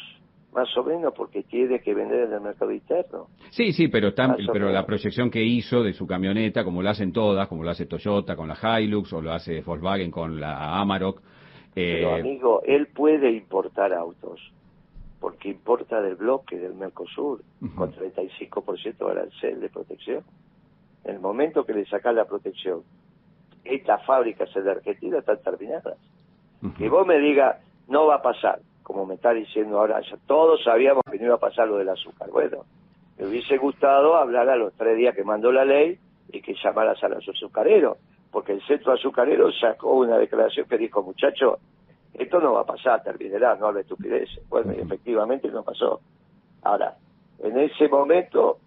más 0.54 0.76
o 0.78 0.84
menos 0.84 1.14
porque 1.14 1.44
tiene 1.44 1.80
que 1.80 1.94
vender 1.94 2.22
en 2.28 2.34
el 2.34 2.42
mercado 2.42 2.72
interno. 2.72 3.28
Sí, 3.52 3.72
sí, 3.74 3.88
pero, 3.90 4.14
pero 4.52 4.70
la 4.72 4.86
proyección 4.86 5.30
que 5.30 5.44
hizo 5.44 5.84
de 5.84 5.94
su 5.94 6.08
camioneta, 6.08 6.64
como 6.64 6.82
lo 6.82 6.90
hacen 6.90 7.12
todas, 7.12 7.48
como 7.48 7.64
lo 7.64 7.70
hace 7.70 7.86
Toyota 7.86 8.36
con 8.36 8.48
la 8.48 8.82
Hilux 8.82 9.14
o 9.14 9.22
lo 9.22 9.32
hace 9.32 9.62
Volkswagen 9.62 10.10
con 10.10 10.40
la 10.40 10.80
Amarok, 10.80 11.22
Pero 11.74 12.16
eh, 12.16 12.20
amigo, 12.22 12.62
él 12.66 12.88
puede 12.88 13.32
importar 13.32 13.94
autos, 13.94 14.40
porque 15.20 15.50
importa 15.50 16.02
del 16.02 16.16
bloque 16.16 16.58
del 16.58 16.74
Mercosur, 16.74 17.42
Ujú. 17.62 17.76
con 17.76 17.92
35% 17.94 18.98
de 18.98 19.12
arancel 19.12 19.60
de 19.60 19.70
protección. 19.70 20.24
En 21.04 21.16
el 21.16 21.20
momento 21.22 21.66
que 21.66 21.74
le 21.74 21.86
sacas 21.86 22.16
la 22.16 22.26
protección, 22.26 22.82
estas 23.64 24.06
fábricas 24.06 24.50
en 24.56 24.66
la 24.66 24.72
Argentina 24.72 25.20
están 25.20 25.42
terminadas. 25.44 25.98
Que 26.78 26.90
vos 26.90 27.06
me 27.06 27.20
digas, 27.20 27.58
no 27.88 28.08
va 28.08 28.16
a 28.16 28.22
pasar, 28.24 28.60
como 28.86 29.04
me 29.08 29.16
está 29.16 29.34
diciendo 29.34 29.80
ahora, 29.80 30.00
ya 30.00 30.16
todos 30.28 30.64
sabíamos 30.64 31.02
que 31.12 31.18
no 31.18 31.26
iba 31.26 31.36
a 31.36 31.40
pasar 31.40 31.68
lo 31.68 31.78
del 31.78 31.90
azúcar. 31.90 32.30
Bueno, 32.30 32.66
me 33.18 33.26
hubiese 33.26 33.58
gustado 33.58 34.16
hablar 34.16 34.48
a 34.48 34.56
los 34.56 34.74
tres 34.74 34.96
días 34.96 35.16
que 35.16 35.24
mandó 35.24 35.52
la 35.52 35.66
ley 35.66 35.98
y 36.32 36.40
que 36.40 36.54
llamaras 36.64 37.04
a 37.04 37.10
los 37.10 37.28
azucareros, 37.28 37.98
porque 38.32 38.52
el 38.52 38.62
centro 38.68 38.94
azucarero 38.94 39.52
sacó 39.54 39.96
una 39.96 40.20
declaración 40.20 40.68
que 40.68 40.78
dijo, 40.78 41.02
muchacho, 41.02 41.58
esto 42.14 42.40
no 42.40 42.54
va 42.54 42.62
a 42.62 42.66
pasar, 42.66 43.02
terminará, 43.02 43.56
no 43.56 43.66
hable 43.66 43.82
estupideces. 43.82 44.48
Bueno, 44.50 44.72
y 44.72 44.82
efectivamente 44.82 45.48
no 45.48 45.64
pasó. 45.64 46.00
Ahora, 46.62 46.94
en 47.40 47.58
ese 47.58 47.90
momento, 47.90 48.60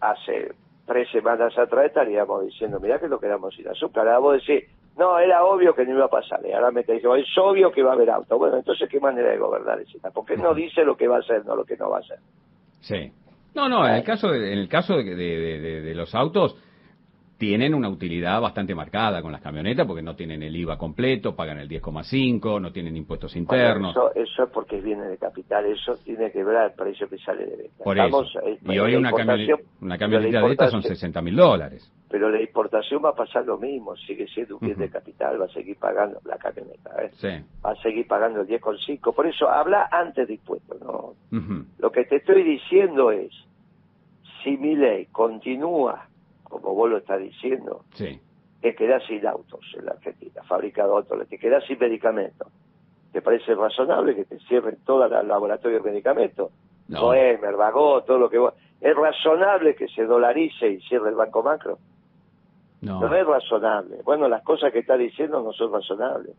hace 0.00 0.54
tres 0.86 1.10
semanas 1.10 1.56
atrás 1.58 1.84
estaríamos 1.84 2.46
diciendo, 2.46 2.80
mirá 2.80 2.98
que 2.98 3.08
lo 3.08 3.20
quedamos 3.20 3.54
sin 3.54 3.68
azúcar. 3.68 4.08
Ahora 4.08 4.18
vos 4.18 4.46
decís, 4.46 4.66
no, 4.98 5.18
era 5.18 5.44
obvio 5.44 5.74
que 5.74 5.84
no 5.84 5.92
iba 5.92 6.06
a 6.06 6.10
pasar. 6.10 6.40
Y 6.44 6.52
ahora 6.52 6.70
me 6.70 6.82
te 6.84 6.94
digo, 6.94 7.14
es 7.16 7.26
obvio 7.38 7.70
que 7.72 7.82
va 7.82 7.90
a 7.92 7.94
haber 7.94 8.10
auto. 8.10 8.36
Bueno, 8.36 8.56
entonces, 8.58 8.88
¿qué 8.90 8.98
manera 9.00 9.30
de 9.30 9.38
gobernar 9.38 9.80
es 9.80 9.94
esta? 9.94 10.10
¿Por 10.10 10.26
qué 10.26 10.36
no 10.36 10.52
dice 10.54 10.84
lo 10.84 10.96
que 10.96 11.06
va 11.08 11.16
a 11.16 11.20
hacer, 11.20 11.44
no 11.46 11.54
lo 11.56 11.64
que 11.64 11.76
no 11.76 11.88
va 11.90 11.98
a 11.98 12.00
hacer? 12.00 12.18
Sí. 12.80 13.12
No, 13.54 13.68
no, 13.68 13.86
en 13.86 13.94
el 13.94 14.04
caso 14.04 14.28
de, 14.28 14.52
en 14.52 14.58
el 14.58 14.68
caso 14.68 14.96
de, 14.96 15.04
de- 15.04 15.14
de- 15.16 15.58
de- 15.60 15.80
de 15.82 15.94
los 15.94 16.14
autos 16.14 16.56
tienen 17.38 17.72
una 17.72 17.88
utilidad 17.88 18.40
bastante 18.40 18.74
marcada 18.74 19.22
con 19.22 19.30
las 19.30 19.40
camionetas 19.40 19.86
porque 19.86 20.02
no 20.02 20.16
tienen 20.16 20.42
el 20.42 20.54
IVA 20.56 20.76
completo, 20.76 21.36
pagan 21.36 21.58
el 21.58 21.68
10,5, 21.68 22.60
no 22.60 22.72
tienen 22.72 22.96
impuestos 22.96 23.32
Bueno, 23.34 23.42
internos. 23.42 23.90
eso, 23.92 24.12
eso 24.14 24.42
es 24.44 24.50
porque 24.50 24.80
viene 24.80 25.04
de 25.04 25.16
capital, 25.18 25.64
eso 25.66 25.96
tiene 26.04 26.32
que 26.32 26.42
ver 26.42 26.56
al 26.56 26.72
precio 26.74 27.08
que 27.08 27.16
sale 27.18 27.46
de 27.46 27.56
venta. 27.56 27.84
por 27.84 27.96
Estamos, 27.96 28.28
eso. 28.30 28.40
eh, 28.40 28.58
Y 28.64 28.78
hoy 28.80 28.96
una, 28.96 29.12
camioneta, 29.12 29.54
una 29.80 29.96
camioneta 29.98 30.40
de 30.42 30.50
estas 30.50 30.70
son 30.72 30.80
importación- 30.80 30.96
60 30.96 31.22
mil 31.22 31.36
dólares. 31.36 31.92
Pero 32.10 32.30
la 32.30 32.40
importación 32.40 33.04
va 33.04 33.10
a 33.10 33.14
pasar 33.14 33.44
lo 33.44 33.56
mismo, 33.58 33.94
sigue 33.96 34.26
siendo 34.28 34.56
un 34.56 34.66
bien 34.66 34.78
de 34.78 34.88
capital, 34.90 35.40
va 35.40 35.44
a 35.44 35.48
seguir 35.50 35.76
pagando 35.76 36.18
la 36.24 36.38
camioneta, 36.38 36.90
¿eh? 37.04 37.10
Sí. 37.12 37.28
va 37.64 37.70
a 37.72 37.76
seguir 37.82 38.06
pagando 38.08 38.40
el 38.40 38.48
10,5. 38.48 39.14
Por 39.14 39.26
eso 39.26 39.48
habla 39.48 39.88
antes 39.92 40.26
de 40.26 40.34
impuestos, 40.34 40.80
¿no? 40.80 41.14
Lo 41.78 41.92
que 41.92 42.04
te 42.04 42.16
estoy 42.16 42.42
diciendo 42.42 43.10
es, 43.12 43.30
si 44.42 44.56
mi 44.56 44.74
ley 44.74 45.06
continúa, 45.12 46.08
como 46.48 46.74
vos 46.74 46.90
lo 46.90 46.98
estás 46.98 47.20
diciendo, 47.20 47.84
Sí. 47.94 48.20
te 48.60 48.74
quedás 48.74 49.04
sin 49.06 49.26
autos 49.26 49.60
en 49.78 49.86
la 49.86 49.92
Argentina, 49.92 50.42
fabricado 50.44 50.96
autos, 50.96 51.28
te 51.28 51.38
quedás 51.38 51.64
sin 51.66 51.78
medicamentos. 51.78 52.48
¿Te 53.12 53.22
parece 53.22 53.54
razonable 53.54 54.14
que 54.14 54.24
te 54.24 54.38
cierren 54.40 54.76
todos 54.84 55.10
los 55.10 55.24
laboratorios 55.26 55.82
de 55.82 55.90
medicamentos? 55.90 56.50
No. 56.88 57.02
Boemer, 57.02 57.56
Vagó, 57.56 58.02
todo 58.04 58.18
lo 58.18 58.28
que 58.30 58.38
vos... 58.38 58.54
¿Es 58.80 58.94
razonable 58.94 59.74
que 59.74 59.88
se 59.88 60.04
dolarice 60.04 60.68
y 60.68 60.80
cierre 60.82 61.08
el 61.10 61.14
Banco 61.16 61.42
Macro? 61.42 61.78
No. 62.80 63.00
No 63.00 63.14
es 63.14 63.26
razonable. 63.26 64.02
Bueno, 64.04 64.28
las 64.28 64.42
cosas 64.42 64.72
que 64.72 64.78
está 64.80 64.96
diciendo 64.96 65.42
no 65.42 65.52
son 65.52 65.72
razonables. 65.72 66.36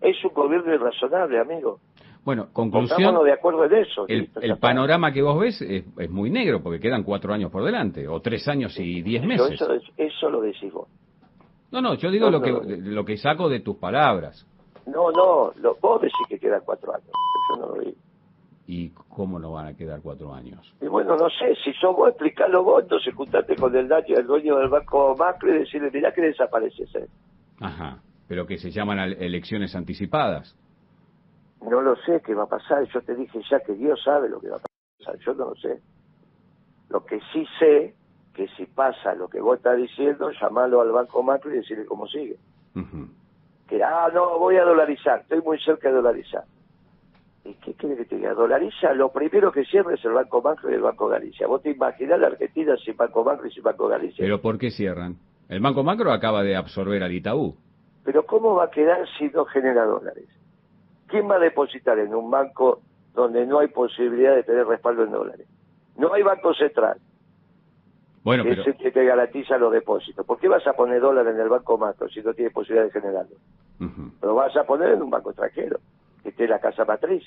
Es 0.00 0.24
un 0.24 0.32
gobierno 0.32 0.72
irrazonable, 0.72 1.38
amigo. 1.40 1.80
Bueno, 2.28 2.48
conclusión, 2.52 2.98
Pongámonos 2.98 3.24
de 3.24 3.32
acuerdo 3.32 3.64
en 3.64 3.72
eso. 3.72 4.04
el, 4.06 4.58
panorama 4.58 5.10
que 5.14 5.22
vos 5.22 5.40
ves 5.40 5.62
es, 5.62 5.82
es 5.96 6.10
muy 6.10 6.28
negro 6.28 6.62
porque 6.62 6.78
quedan 6.78 7.02
cuatro 7.02 7.32
años 7.32 7.50
por 7.50 7.64
delante, 7.64 8.06
o 8.06 8.20
tres 8.20 8.46
años 8.48 8.78
y 8.78 9.00
diez 9.00 9.22
Eso- 9.22 9.28
meses. 9.28 9.52
Eso, 9.62 9.72
eso 9.96 10.28
lo 10.28 10.42
decís 10.42 10.70
vos. 10.70 10.88
No, 11.72 11.80
no, 11.80 11.94
yo 11.94 12.10
digo 12.10 12.26
No, 12.26 12.32
lo 12.32 12.42
que 12.42 12.52
no. 12.52 12.60
lo 12.66 13.04
que 13.06 13.16
saco 13.16 13.48
de 13.48 13.60
tus 13.60 13.76
palabras. 13.76 14.46
No, 14.84 15.10
no, 15.10 15.52
lo, 15.56 15.76
vos 15.80 16.02
decís 16.02 16.26
que 16.28 16.38
quedan 16.38 16.60
cuatro 16.66 16.92
años. 16.94 17.08
Yo 17.48 17.60
no 17.62 17.74
lo 17.74 17.80
digo. 17.80 17.96
¿Y 18.66 18.90
cómo 19.08 19.38
no 19.38 19.52
van 19.52 19.68
a 19.68 19.74
quedar 19.74 20.02
cuatro 20.02 20.34
años? 20.34 20.74
Y 20.82 20.86
bueno, 20.86 21.16
no 21.16 21.30
sé, 21.30 21.54
si 21.64 21.72
sos 21.80 21.96
vos, 21.96 22.10
explicalo 22.10 22.62
vos, 22.62 22.82
entonces 22.82 23.14
juntate 23.14 23.56
con 23.56 23.74
el, 23.74 23.88
daño, 23.88 24.14
el 24.18 24.26
dueño 24.26 24.58
del 24.58 24.68
banco 24.68 25.16
Macro 25.18 25.48
y 25.54 25.60
decirle, 25.60 25.90
mirá 25.90 26.12
que 26.12 26.20
desaparece 26.20 26.82
ese. 26.82 27.08
Ajá. 27.58 28.02
Pero 28.28 28.44
que 28.46 28.58
se 28.58 28.70
llaman 28.70 28.98
elecciones 28.98 29.74
anticipadas. 29.74 30.54
No 31.62 31.80
lo 31.80 31.96
sé 31.96 32.22
qué 32.24 32.34
va 32.34 32.44
a 32.44 32.48
pasar, 32.48 32.84
yo 32.92 33.00
te 33.02 33.14
dije 33.14 33.40
ya 33.50 33.60
que 33.60 33.74
Dios 33.74 34.00
sabe 34.04 34.28
lo 34.28 34.40
que 34.40 34.48
va 34.48 34.56
a 34.56 34.60
pasar, 34.98 35.18
yo 35.18 35.34
no 35.34 35.46
lo 35.46 35.54
sé. 35.56 35.80
Lo 36.88 37.04
que 37.04 37.20
sí 37.32 37.46
sé, 37.58 37.94
que 38.34 38.48
si 38.56 38.66
pasa 38.66 39.14
lo 39.14 39.28
que 39.28 39.40
vos 39.40 39.56
estás 39.56 39.76
diciendo, 39.76 40.30
llamalo 40.40 40.80
al 40.80 40.92
banco 40.92 41.22
Macro 41.22 41.52
y 41.52 41.56
decirle 41.56 41.84
cómo 41.84 42.06
sigue. 42.06 42.36
Que, 43.66 43.82
ah, 43.82 44.08
no, 44.14 44.38
voy 44.38 44.56
a 44.56 44.64
dolarizar, 44.64 45.20
estoy 45.20 45.42
muy 45.42 45.58
cerca 45.58 45.88
de 45.88 45.96
dolarizar. 45.96 46.44
¿Y 47.44 47.54
qué 47.54 47.74
quiere 47.74 47.96
que 47.96 48.04
te 48.04 48.16
diga? 48.16 48.34
Dolariza, 48.34 48.92
lo 48.92 49.10
primero 49.10 49.50
que 49.50 49.64
cierre 49.64 49.94
es 49.94 50.04
el 50.04 50.12
Banco 50.12 50.42
Macro 50.42 50.70
y 50.70 50.74
el 50.74 50.82
Banco 50.82 51.08
Galicia. 51.08 51.46
¿Vos 51.46 51.62
te 51.62 51.70
imaginás 51.70 52.20
la 52.20 52.28
Argentina 52.28 52.76
sin 52.76 52.96
Banco 52.96 53.24
Macro 53.24 53.46
y 53.46 53.50
sin 53.50 53.62
Banco 53.62 53.88
Galicia? 53.88 54.22
Pero 54.22 54.40
¿por 54.40 54.58
qué 54.58 54.70
cierran? 54.70 55.16
El 55.48 55.60
Banco 55.60 55.82
Macro 55.82 56.12
acaba 56.12 56.42
de 56.42 56.56
absorber 56.56 57.02
al 57.02 57.12
Itaú. 57.12 57.56
Pero 58.04 58.26
¿cómo 58.26 58.54
va 58.54 58.64
a 58.64 58.70
quedar 58.70 59.06
si 59.18 59.28
no 59.28 59.44
genera 59.46 59.84
dólares? 59.84 60.28
¿Quién 61.08 61.28
va 61.28 61.36
a 61.36 61.38
depositar 61.38 61.98
en 61.98 62.14
un 62.14 62.30
banco 62.30 62.80
donde 63.14 63.46
no 63.46 63.58
hay 63.58 63.68
posibilidad 63.68 64.34
de 64.34 64.44
tener 64.44 64.66
respaldo 64.66 65.04
en 65.04 65.10
dólares? 65.10 65.46
No 65.96 66.12
hay 66.12 66.22
banco 66.22 66.54
central, 66.54 66.98
Bueno, 68.22 68.44
que 68.44 68.50
pero 68.50 68.62
es 68.62 68.68
el 68.68 68.76
que 68.76 68.92
te 68.92 69.04
garantiza 69.04 69.58
los 69.58 69.72
depósitos. 69.72 70.24
¿Por 70.24 70.38
qué 70.38 70.48
vas 70.48 70.66
a 70.66 70.74
poner 70.74 71.00
dólares 71.00 71.34
en 71.34 71.40
el 71.40 71.48
banco 71.48 71.78
macro 71.78 72.08
si 72.08 72.20
no 72.22 72.34
tienes 72.34 72.52
posibilidad 72.52 72.84
de 72.84 72.92
generarlo? 72.92 73.36
Lo 74.22 74.34
vas 74.34 74.56
a 74.56 74.64
poner 74.64 74.90
en 74.90 75.02
un 75.02 75.10
banco 75.10 75.30
extranjero, 75.30 75.80
que 76.22 76.28
esté 76.28 76.44
en 76.44 76.50
la 76.50 76.58
casa 76.60 76.84
matriz. 76.84 77.24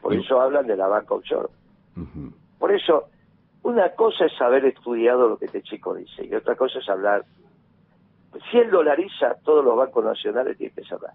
Por 0.00 0.14
eso 0.14 0.40
hablan 0.40 0.66
de 0.66 0.76
la 0.76 0.88
banca 0.88 1.14
offshore. 1.14 1.48
Ujú. 1.96 2.32
Por 2.58 2.72
eso, 2.72 3.08
una 3.62 3.90
cosa 3.90 4.26
es 4.26 4.40
haber 4.40 4.64
estudiado 4.66 5.28
lo 5.28 5.38
que 5.38 5.46
este 5.46 5.62
chico 5.62 5.94
dice 5.94 6.26
y 6.26 6.34
otra 6.34 6.56
cosa 6.56 6.80
es 6.80 6.88
hablar. 6.88 7.24
Si 8.50 8.58
él 8.58 8.70
dolariza, 8.70 9.36
todos 9.44 9.64
los 9.64 9.76
bancos 9.76 10.04
nacionales 10.04 10.56
tienen 10.58 10.74
que 10.74 10.84
cerrar. 10.84 11.12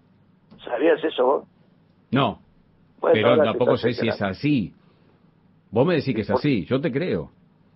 ¿Sabías 0.64 1.02
eso 1.04 1.26
vos? 1.26 1.44
No, 2.10 2.40
Bueno, 3.00 3.14
pero 3.14 3.42
tampoco 3.42 3.76
sé 3.76 3.92
si 3.92 4.08
es 4.08 4.20
así. 4.22 4.72
Vos 5.70 5.86
me 5.86 5.96
decís 5.96 6.14
que 6.14 6.22
es 6.22 6.30
así, 6.30 6.64
yo 6.64 6.80
te 6.80 6.90
creo. 6.90 7.30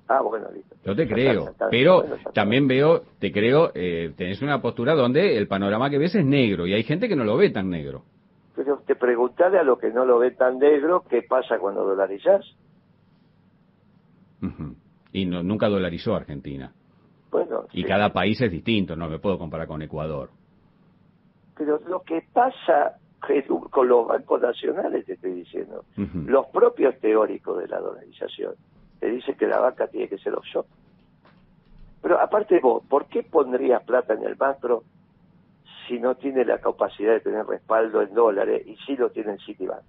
Ah, 0.08 0.20
bueno, 0.20 0.48
listo. 0.52 0.76
Yo 0.84 0.96
te 0.96 1.06
creo, 1.06 1.54
pero 1.70 2.04
también 2.34 2.66
veo, 2.66 3.02
te 3.18 3.30
creo, 3.30 3.70
eh, 3.74 4.12
tenés 4.16 4.42
una 4.42 4.60
postura 4.60 4.94
donde 4.94 5.38
el 5.38 5.46
panorama 5.46 5.88
que 5.90 5.98
ves 5.98 6.14
es 6.14 6.24
negro 6.24 6.66
y 6.66 6.74
hay 6.74 6.82
gente 6.82 7.08
que 7.08 7.16
no 7.16 7.24
lo 7.24 7.36
ve 7.36 7.50
tan 7.50 7.70
negro. 7.70 8.02
Pero 8.56 8.82
te 8.86 8.96
preguntale 8.96 9.58
a 9.58 9.62
lo 9.62 9.78
que 9.78 9.90
no 9.90 10.04
lo 10.04 10.18
ve 10.18 10.32
tan 10.32 10.58
negro 10.58 11.04
qué 11.08 11.22
pasa 11.22 11.58
cuando 11.58 11.84
dolarizás. 11.84 12.44
Y 15.12 15.24
no, 15.24 15.42
nunca 15.42 15.68
dolarizó 15.68 16.14
Argentina. 16.14 16.72
Bueno, 17.30 17.66
y 17.72 17.84
cada 17.84 18.12
país 18.12 18.40
es 18.40 18.50
distinto, 18.50 18.96
no 18.96 19.08
me 19.08 19.18
puedo 19.18 19.38
comparar 19.38 19.66
con 19.66 19.80
Ecuador. 19.82 20.30
Pero 21.56 21.80
lo 21.88 22.02
que 22.02 22.24
pasa 22.32 22.98
con 23.70 23.88
los 23.88 24.06
bancos 24.06 24.40
nacionales, 24.40 25.06
te 25.06 25.14
estoy 25.14 25.32
diciendo, 25.32 25.84
los 26.26 26.46
propios 26.46 26.98
teóricos 26.98 27.58
de 27.58 27.68
la 27.68 27.78
dolarización, 27.78 28.54
te 28.98 29.10
dicen 29.10 29.36
que 29.36 29.46
la 29.46 29.58
banca 29.58 29.86
tiene 29.86 30.08
que 30.08 30.18
ser 30.18 30.34
offshore. 30.34 30.66
Pero 32.02 32.20
aparte 32.20 32.58
vos, 32.60 32.82
¿por 32.88 33.06
qué 33.06 33.22
pondrías 33.22 33.82
plata 33.84 34.14
en 34.14 34.24
el 34.24 34.36
macro 34.36 34.82
si 35.86 35.98
no 36.00 36.16
tiene 36.16 36.44
la 36.44 36.58
capacidad 36.58 37.12
de 37.12 37.20
tener 37.20 37.46
respaldo 37.46 38.02
en 38.02 38.12
dólares 38.12 38.66
y 38.66 38.76
si 38.84 38.96
lo 38.96 39.10
tiene 39.10 39.32
en 39.32 39.38
Citibank? 39.38 39.82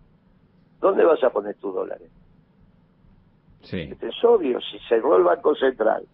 ¿Dónde 0.80 1.04
vas 1.04 1.24
a 1.24 1.32
poner 1.32 1.56
tus 1.56 1.74
dólares? 1.74 2.10
Sí. 3.64 3.94
Es 4.00 4.24
obvio, 4.24 4.60
si 4.62 4.78
cerró 4.90 5.18
el 5.18 5.24
Banco 5.24 5.56
Central, 5.56 6.06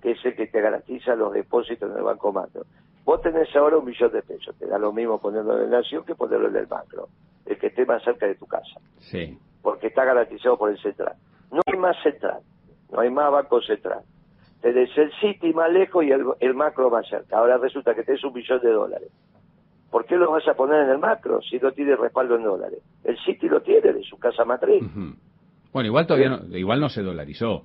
que 0.00 0.12
es 0.12 0.24
el 0.24 0.36
que 0.36 0.46
te 0.46 0.60
garantiza 0.60 1.14
los 1.16 1.32
depósitos 1.32 1.90
en 1.90 1.98
el 1.98 2.04
Banco 2.04 2.32
Macro, 2.32 2.62
vos 3.06 3.22
tenés 3.22 3.48
ahora 3.56 3.78
un 3.78 3.86
millón 3.86 4.12
de 4.12 4.20
pesos, 4.20 4.54
te 4.58 4.66
da 4.66 4.78
lo 4.78 4.92
mismo 4.92 5.18
ponerlo 5.18 5.54
en 5.62 5.70
la 5.70 5.78
nación 5.78 6.04
que 6.04 6.14
ponerlo 6.14 6.48
en 6.48 6.56
el 6.56 6.68
macro, 6.68 7.08
el 7.46 7.58
que 7.58 7.68
esté 7.68 7.86
más 7.86 8.04
cerca 8.04 8.26
de 8.26 8.34
tu 8.34 8.46
casa. 8.46 8.78
Sí. 8.98 9.38
Porque 9.62 9.86
está 9.86 10.04
garantizado 10.04 10.58
por 10.58 10.70
el 10.70 10.78
Central. 10.78 11.14
No 11.50 11.62
hay 11.64 11.78
más 11.78 11.96
Central, 12.02 12.40
no 12.92 13.00
hay 13.00 13.08
más 13.08 13.32
Banco 13.32 13.62
Central 13.62 14.02
tenés 14.60 14.90
el 14.96 15.12
City 15.20 15.52
más 15.52 15.72
lejos 15.72 16.04
y 16.04 16.10
el, 16.10 16.54
macro 16.54 16.90
más 16.90 17.08
cerca. 17.08 17.38
Ahora 17.38 17.58
resulta 17.58 17.94
que 17.94 18.02
tenés 18.02 18.24
un 18.24 18.32
millón 18.32 18.60
de 18.60 18.70
dólares. 18.70 19.08
¿Por 19.90 20.04
qué 20.06 20.16
los 20.16 20.30
vas 20.30 20.46
a 20.48 20.54
poner 20.54 20.82
en 20.82 20.90
el 20.90 20.98
macro 20.98 21.40
si 21.42 21.58
no 21.58 21.70
tiene 21.72 21.94
respaldo 21.96 22.36
en 22.36 22.42
dólares? 22.42 22.80
El 23.04 23.16
City 23.24 23.48
lo 23.48 23.60
tiene 23.62 23.92
de 23.92 24.02
su 24.02 24.18
casa 24.18 24.44
matriz. 24.44 24.82
Bueno, 25.72 25.86
igual 25.86 26.06
todavía 26.06 26.30
no, 26.30 26.56
igual 26.56 26.80
no 26.80 26.88
se 26.88 27.02
dolarizó. 27.02 27.64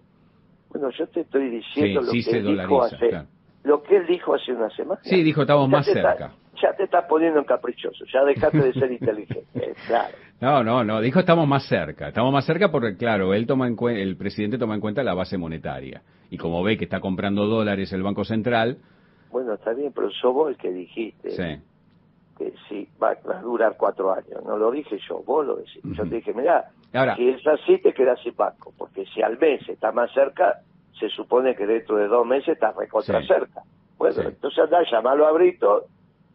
Bueno, 0.70 0.90
yo 0.92 1.08
te 1.08 1.22
estoy 1.22 1.50
diciendo 1.50 2.02
lo 2.02 2.12
que 2.12 2.38
él 2.38 2.58
dijo 2.58 2.84
hace, 2.84 3.26
lo 3.64 3.84
que 3.84 3.98
él 3.98 4.08
dijo 4.08 4.34
hace 4.34 4.54
una 4.54 4.70
semana. 4.72 5.00
Sí, 5.04 5.24
dijo 5.24 5.42
estamos 5.42 5.70
más 5.70 5.86
cerca. 5.86 6.32
ya 6.62 6.74
te 6.76 6.84
estás 6.84 7.06
poniendo 7.06 7.40
en 7.40 7.46
caprichoso, 7.46 8.06
ya 8.12 8.24
dejaste 8.24 8.60
de 8.60 8.74
ser 8.74 8.92
inteligente, 8.92 9.74
claro. 9.88 10.16
No, 10.40 10.64
no, 10.64 10.84
no, 10.84 11.02
dijo 11.02 11.20
estamos 11.20 11.48
más 11.48 11.68
cerca. 11.68 12.08
Estamos 12.08 12.34
más 12.34 12.46
cerca 12.46 12.72
porque, 12.72 12.98
claro, 12.98 13.34
él 13.34 13.46
toma 13.46 13.68
en 13.68 13.78
el 13.90 14.18
presidente 14.18 14.58
toma 14.58 14.74
en 14.74 14.82
cuenta 14.82 15.04
la 15.04 15.14
base 15.14 15.38
monetaria. 15.38 16.02
Y 16.32 16.38
como 16.38 16.64
ve 16.64 16.78
que 16.78 16.86
está 16.86 17.00
comprando 17.00 17.46
dólares 17.46 17.94
el 17.94 18.02
Banco 18.02 18.24
Central... 18.24 18.78
Bueno, 19.32 19.54
está 19.54 19.74
bien, 19.74 19.92
pero 19.94 20.10
sos 20.10 20.34
vos 20.34 20.50
el 20.50 20.58
que 20.58 20.72
dijiste 20.72 21.30
que 22.42 22.54
sí, 22.68 22.88
va, 23.02 23.12
a 23.12 23.42
durar 23.42 23.76
cuatro 23.78 24.12
años. 24.14 24.44
No 24.46 24.58
lo 24.58 24.72
dije 24.72 24.98
yo, 25.08 25.22
vos 25.24 25.46
lo 25.46 25.58
decís. 25.58 25.82
Yo 25.84 26.04
te 26.04 26.16
dije, 26.16 26.34
mira, 26.34 26.72
si 27.16 27.30
es 27.30 27.46
así 27.46 27.78
te 27.80 27.94
quedas 27.94 28.20
sin 28.22 28.36
banco, 28.36 28.74
porque 28.78 29.06
si 29.14 29.22
al 29.22 29.38
mes 29.38 29.68
está 29.70 29.92
más 29.92 30.12
cerca, 30.14 30.62
se 31.02 31.10
supone 31.10 31.56
que 31.56 31.66
dentro 31.66 31.98
de 31.98 32.08
dos 32.08 32.26
meses 32.26 32.50
está 32.50 32.72
recontra 32.72 33.22
cerca. 33.26 33.64
Bueno, 33.98 34.22
entonces 34.22 34.64
anda, 34.64 34.84
llamalo 34.90 35.26
a 35.26 35.32
Brito, 35.32 35.86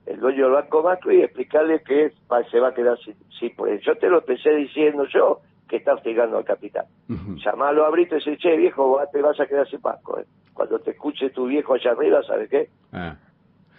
el 0.07 0.19
dueño 0.19 0.45
del 0.45 0.55
Banco 0.55 0.83
Macro, 0.83 1.13
y 1.13 1.23
explicarle 1.23 1.83
que 1.83 2.13
se 2.51 2.61
va 2.61 2.69
a 2.69 2.75
quedar 2.75 2.99
sin, 2.99 3.15
sin 3.39 3.55
pues, 3.55 3.81
Yo 3.83 3.97
te 3.97 4.09
lo 4.09 4.19
empecé 4.19 4.51
diciendo 4.51 5.05
yo, 5.07 5.41
que 5.69 5.77
está 5.77 5.95
hostigando 5.95 6.39
al 6.39 6.45
capital. 6.45 6.87
Llamalo 7.09 7.87
a 7.87 7.91
Brito 7.91 8.17
y 8.17 8.19
dice, 8.19 8.37
che, 8.39 8.57
viejo, 8.57 9.01
te 9.13 9.23
vas 9.23 9.39
a 9.41 9.47
quedar 9.47 9.69
sin 9.69 9.81
banco. 9.81 10.19
¿eh? 10.19 10.27
Cuando 10.53 10.79
te 10.81 10.93
escuche 10.93 11.31
tu 11.31 11.47
viejo 11.47 11.75
allá 11.75 11.93
arriba, 11.93 12.23
¿sabes 12.25 12.49
qué? 12.51 12.69
Ah. 12.93 13.17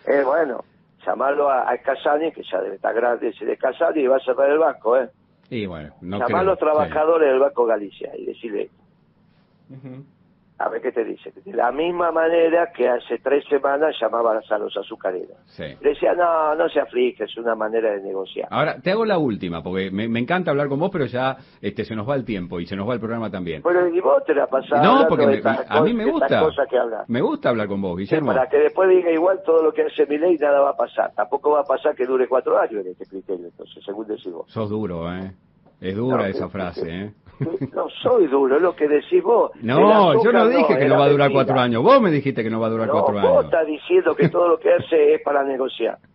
Eh, 0.06 0.24
bueno, 0.26 0.64
llamalo 1.06 1.50
a, 1.50 1.70
a, 1.70 1.78
Casani, 1.80 2.32
que 2.32 2.44
ya 2.44 2.62
debe 2.62 2.76
estar 2.76 2.94
grande 2.94 3.30
ese 3.30 3.46
de 3.46 3.58
Casani, 3.58 4.02
y 4.02 4.08
va 4.08 4.18
a 4.18 4.22
cerrar 4.22 4.50
el 4.50 4.60
banco, 4.60 4.98
¿eh? 4.98 5.10
Y 5.50 5.66
bueno, 5.66 5.94
no 6.02 6.18
a 6.22 6.44
los 6.44 6.60
trabajadores 6.60 7.30
del 7.30 7.40
Banco 7.40 7.66
Galicia 7.66 8.12
y 8.18 8.26
decirle, 8.26 8.70
a 10.60 10.70
ver 10.70 10.82
qué 10.82 10.92
te 10.92 11.04
dice. 11.04 11.32
De 11.32 11.54
la 11.54 11.72
misma 11.72 12.12
manera 12.12 12.72
que 12.76 12.88
hace 12.90 13.20
tres 13.20 13.44
semanas 13.48 13.96
llamabas 14.02 14.52
a 14.52 14.58
los 14.58 14.76
azucareros. 14.76 15.38
Le 15.58 15.90
decía, 15.90 16.14
no, 16.14 16.56
no 16.56 16.68
se 16.70 16.80
aflige, 16.80 17.26
es 17.26 17.38
una 17.38 17.56
manera 17.56 17.92
de 17.92 18.02
negociar. 18.02 18.48
Ahora, 18.50 18.80
te 18.82 18.92
hago 18.92 19.06
la 19.06 19.18
última, 19.20 19.62
porque 19.62 19.92
me, 19.92 20.06
encanta 20.20 20.52
hablar 20.52 20.68
con 20.68 20.80
vos, 20.80 20.90
pero 20.92 21.06
ya 21.06 21.38
este 21.62 21.86
se 21.86 21.96
nos 21.96 22.10
va 22.10 22.16
el 22.16 22.26
tiempo 22.26 22.60
y 22.60 22.66
se 22.66 22.76
nos 22.76 22.90
va 22.90 22.96
el 22.96 23.00
programa 23.00 23.30
también. 23.30 23.62
Pero 23.62 23.88
y 23.88 24.00
vos 24.00 24.24
te 24.26 24.34
la 24.34 24.48
pasás 24.48 24.82
No, 24.82 25.06
porque 25.08 25.42
a 25.68 25.82
mí 25.82 25.94
me 25.94 26.06
gusta. 26.06 26.44
Me 27.08 27.22
gusta 27.22 27.50
hablar 27.50 27.68
con 27.68 27.82
vos, 27.82 27.98
Guillermo. 27.98 28.34
para 28.34 28.48
que 28.48 28.58
después 28.58 28.90
diga 28.90 29.12
igual 29.12 29.42
todo 29.46 29.62
lo 29.62 29.72
que 29.72 29.84
hace 29.84 30.06
mi 30.08 30.18
ley, 30.18 30.38
nada 30.38 30.62
va 30.62 30.72
a 30.72 30.78
pasar. 30.78 31.14
Tampoco 31.14 31.52
va 31.52 31.62
a 31.62 31.66
pasar 31.66 31.96
que 31.96 32.06
dure 32.06 32.28
cuatro 32.28 32.58
años 32.58 32.86
en 32.86 32.92
este 32.92 33.06
criterio, 33.06 33.48
entonces, 33.48 33.84
según 33.86 34.08
decís 34.08 34.32
vos. 34.32 34.52
Sos 34.52 34.70
duro, 34.70 35.12
¿eh? 35.14 35.32
Es 35.80 35.96
dura 35.96 36.28
esa 36.28 36.50
frase, 36.50 36.90
¿eh? 36.90 37.14
No 37.74 37.90
soy 38.02 38.28
duro, 38.28 38.56
es 38.56 38.62
lo 38.62 38.76
que 38.76 38.88
decís 38.88 39.22
vos. 39.22 39.52
No, 39.62 40.24
yo 40.24 40.32
no 40.32 40.48
dije 40.48 40.78
que 40.78 40.88
no 40.88 40.98
va 40.98 41.06
a 41.06 41.10
durar 41.10 41.32
cuatro 41.32 41.60
años. 41.60 41.84
Vos 41.84 42.02
me 42.02 42.12
dijiste 42.12 42.44
que 42.44 42.50
no 42.50 42.60
va 42.60 42.68
a 42.68 42.72
durar 42.72 42.90
cuatro 42.90 43.18
años. 43.18 43.32
Vos 43.32 43.46
estás 43.46 43.68
diciendo 43.68 44.16
que 44.16 44.30
todo 44.30 44.48
lo 44.48 44.60
que 44.60 44.74
hace 44.74 45.16
es 45.16 45.22
para 45.22 45.44
negociar. 45.44 45.98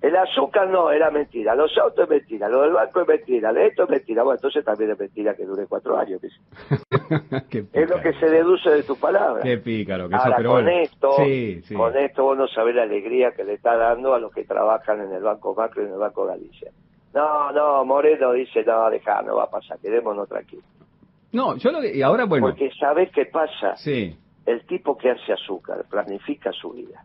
El 0.00 0.14
azúcar 0.14 0.68
no, 0.68 0.92
era 0.92 1.10
mentira. 1.10 1.56
Los 1.56 1.76
autos 1.76 2.04
es 2.04 2.10
mentira. 2.10 2.48
Lo 2.48 2.62
del 2.62 2.72
banco 2.72 3.00
es 3.00 3.08
mentira. 3.08 3.50
Esto 3.50 3.82
es 3.82 3.90
mentira. 3.90 4.22
Bueno, 4.22 4.36
entonces 4.36 4.64
también 4.64 4.92
es 4.92 4.98
mentira 4.98 5.34
que 5.34 5.44
dure 5.44 5.66
cuatro 5.66 5.98
años. 5.98 6.22
es 7.72 7.90
lo 7.90 8.00
que 8.00 8.12
se 8.12 8.30
deduce 8.30 8.70
de 8.70 8.84
tu 8.84 8.94
palabra. 8.96 9.42
Qué 9.42 9.58
pícaro. 9.58 10.08
Que 10.08 10.14
Ahora, 10.14 10.42
con 10.44 10.68
esto, 10.68 11.10
con 11.76 11.96
esto 11.96 12.22
vos 12.22 12.38
no 12.38 12.46
sabés 12.46 12.76
la 12.76 12.84
alegría 12.84 13.32
que 13.32 13.42
le 13.42 13.54
está 13.54 13.76
dando 13.76 14.14
a 14.14 14.20
los 14.20 14.32
que 14.32 14.44
trabajan 14.44 15.00
en 15.00 15.12
el 15.12 15.22
Banco 15.22 15.52
Macro 15.56 15.82
y 15.82 15.86
en 15.86 15.92
el 15.92 15.98
Banco 15.98 16.26
Galicia. 16.26 16.70
No, 17.14 17.52
no, 17.52 17.84
Moreno 17.84 18.32
dice, 18.32 18.62
no, 18.64 18.90
deja, 18.90 19.22
no 19.22 19.36
va 19.36 19.44
a 19.44 19.50
pasar, 19.50 19.78
quedémonos 19.78 20.28
tranquilos. 20.28 20.64
No, 21.32 21.56
yo 21.56 21.70
lo 21.72 21.84
y 21.84 22.00
ahora 22.02 22.24
bueno. 22.24 22.48
Porque 22.48 22.70
sabes 22.78 23.10
qué 23.12 23.26
pasa. 23.26 23.76
Sí. 23.76 24.16
El 24.46 24.64
tipo 24.66 24.96
que 24.96 25.10
hace 25.10 25.32
azúcar 25.32 25.84
planifica 25.88 26.52
su 26.52 26.70
vida. 26.70 27.04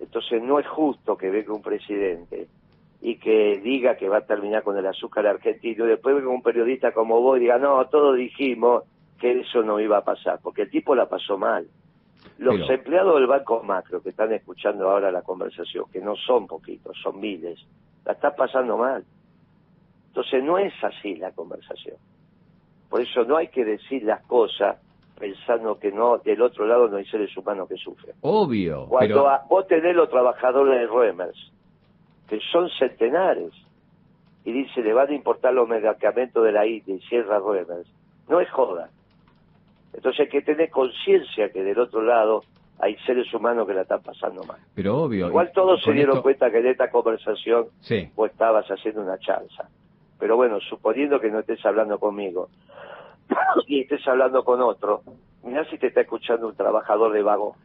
Entonces 0.00 0.42
no 0.42 0.58
es 0.58 0.66
justo 0.66 1.16
que 1.16 1.30
venga 1.30 1.54
un 1.54 1.62
presidente 1.62 2.48
y 3.00 3.16
que 3.16 3.60
diga 3.62 3.96
que 3.96 4.08
va 4.08 4.18
a 4.18 4.26
terminar 4.26 4.62
con 4.62 4.76
el 4.76 4.86
azúcar 4.86 5.26
argentino 5.26 5.86
y 5.86 5.88
después 5.88 6.16
venga 6.16 6.28
un 6.28 6.42
periodista 6.42 6.92
como 6.92 7.20
vos 7.20 7.36
y 7.36 7.42
diga, 7.42 7.58
no, 7.58 7.84
todos 7.86 8.16
dijimos 8.16 8.84
que 9.20 9.40
eso 9.40 9.62
no 9.62 9.78
iba 9.78 9.98
a 9.98 10.04
pasar, 10.04 10.40
porque 10.42 10.62
el 10.62 10.70
tipo 10.70 10.94
la 10.94 11.08
pasó 11.08 11.38
mal. 11.38 11.66
Los 12.38 12.68
empleados 12.68 13.14
del 13.16 13.26
Banco 13.26 13.62
Macro 13.62 14.02
que 14.02 14.10
están 14.10 14.32
escuchando 14.32 14.90
ahora 14.90 15.12
la 15.12 15.22
conversación, 15.22 15.84
que 15.92 16.00
no 16.00 16.16
son 16.16 16.48
poquitos, 16.48 16.96
son 17.00 17.20
miles, 17.20 17.60
la 18.04 18.12
están 18.12 18.34
pasando 18.36 18.76
mal. 18.76 19.04
Entonces 20.12 20.44
no 20.44 20.58
es 20.58 20.74
así 20.84 21.16
la 21.16 21.30
conversación. 21.32 21.96
Por 22.90 23.00
eso 23.00 23.24
no 23.24 23.38
hay 23.38 23.48
que 23.48 23.64
decir 23.64 24.02
las 24.02 24.20
cosas 24.26 24.76
pensando 25.18 25.78
que 25.78 25.90
no 25.90 26.18
del 26.18 26.42
otro 26.42 26.66
lado 26.66 26.86
no 26.88 26.98
hay 26.98 27.06
seres 27.06 27.34
humanos 27.34 27.66
que 27.66 27.76
sufren. 27.76 28.14
Obvio. 28.20 28.86
Cuando 28.88 29.26
vos 29.48 29.66
tenés 29.68 29.96
los 29.96 30.10
trabajadores 30.10 30.78
de 30.78 30.86
Reemers, 30.86 31.52
que 32.28 32.40
son 32.52 32.68
centenares, 32.78 33.52
y 34.44 34.52
dice 34.52 34.82
le 34.82 34.92
van 34.92 35.08
a 35.08 35.14
importar 35.14 35.54
los 35.54 35.66
medicamentos 35.66 36.44
de 36.44 36.52
la 36.52 36.66
India 36.66 36.94
y 36.94 37.00
cierra 37.08 37.40
Reemers, 37.40 37.88
no 38.28 38.38
es 38.38 38.50
joda. 38.50 38.90
Entonces 39.94 40.20
hay 40.20 40.28
que 40.28 40.42
tener 40.42 40.68
conciencia 40.68 41.48
que 41.50 41.62
del 41.62 41.78
otro 41.78 42.02
lado 42.02 42.42
hay 42.78 42.96
seres 43.06 43.32
humanos 43.32 43.66
que 43.66 43.72
la 43.72 43.82
están 43.82 44.02
pasando 44.02 44.44
mal. 44.44 44.58
Pero 44.74 45.04
obvio. 45.04 45.28
Igual 45.28 45.52
todos 45.54 45.82
se 45.82 45.92
dieron 45.92 46.20
cuenta 46.20 46.50
que 46.50 46.58
en 46.58 46.66
esta 46.66 46.90
conversación 46.90 47.68
vos 48.14 48.30
estabas 48.30 48.66
haciendo 48.66 49.00
una 49.00 49.16
chanza. 49.16 49.70
Pero 50.22 50.36
bueno, 50.36 50.60
suponiendo 50.60 51.18
que 51.18 51.32
no 51.32 51.40
estés 51.40 51.66
hablando 51.66 51.98
conmigo 51.98 52.48
y 53.66 53.80
estés 53.80 54.06
hablando 54.06 54.44
con 54.44 54.62
otro, 54.62 55.02
mira 55.42 55.68
si 55.68 55.78
te 55.78 55.88
está 55.88 56.02
escuchando 56.02 56.46
un 56.46 56.54
trabajador 56.54 57.12
de 57.12 57.24
vago. 57.24 57.56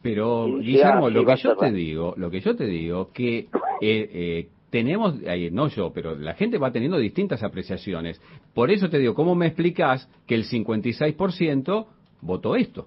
Pero, 0.00 0.46
Guillermo, 0.46 1.10
lo 1.10 1.26
que 1.26 1.34
yo 1.34 1.56
te 1.56 1.72
digo, 1.72 2.14
lo 2.16 2.30
que 2.30 2.38
yo 2.40 2.54
te 2.54 2.66
digo, 2.66 3.10
que 3.12 3.38
eh, 3.40 3.48
eh, 3.80 4.48
tenemos, 4.70 5.16
no 5.50 5.66
yo, 5.66 5.92
pero 5.92 6.14
la 6.14 6.34
gente 6.34 6.56
va 6.56 6.70
teniendo 6.70 6.98
distintas 6.98 7.42
apreciaciones. 7.42 8.22
Por 8.54 8.70
eso 8.70 8.88
te 8.88 8.98
digo, 9.00 9.16
¿cómo 9.16 9.34
me 9.34 9.48
explicas 9.48 10.08
que 10.28 10.36
el 10.36 10.44
56% 10.44 11.86
votó 12.20 12.54
esto? 12.54 12.86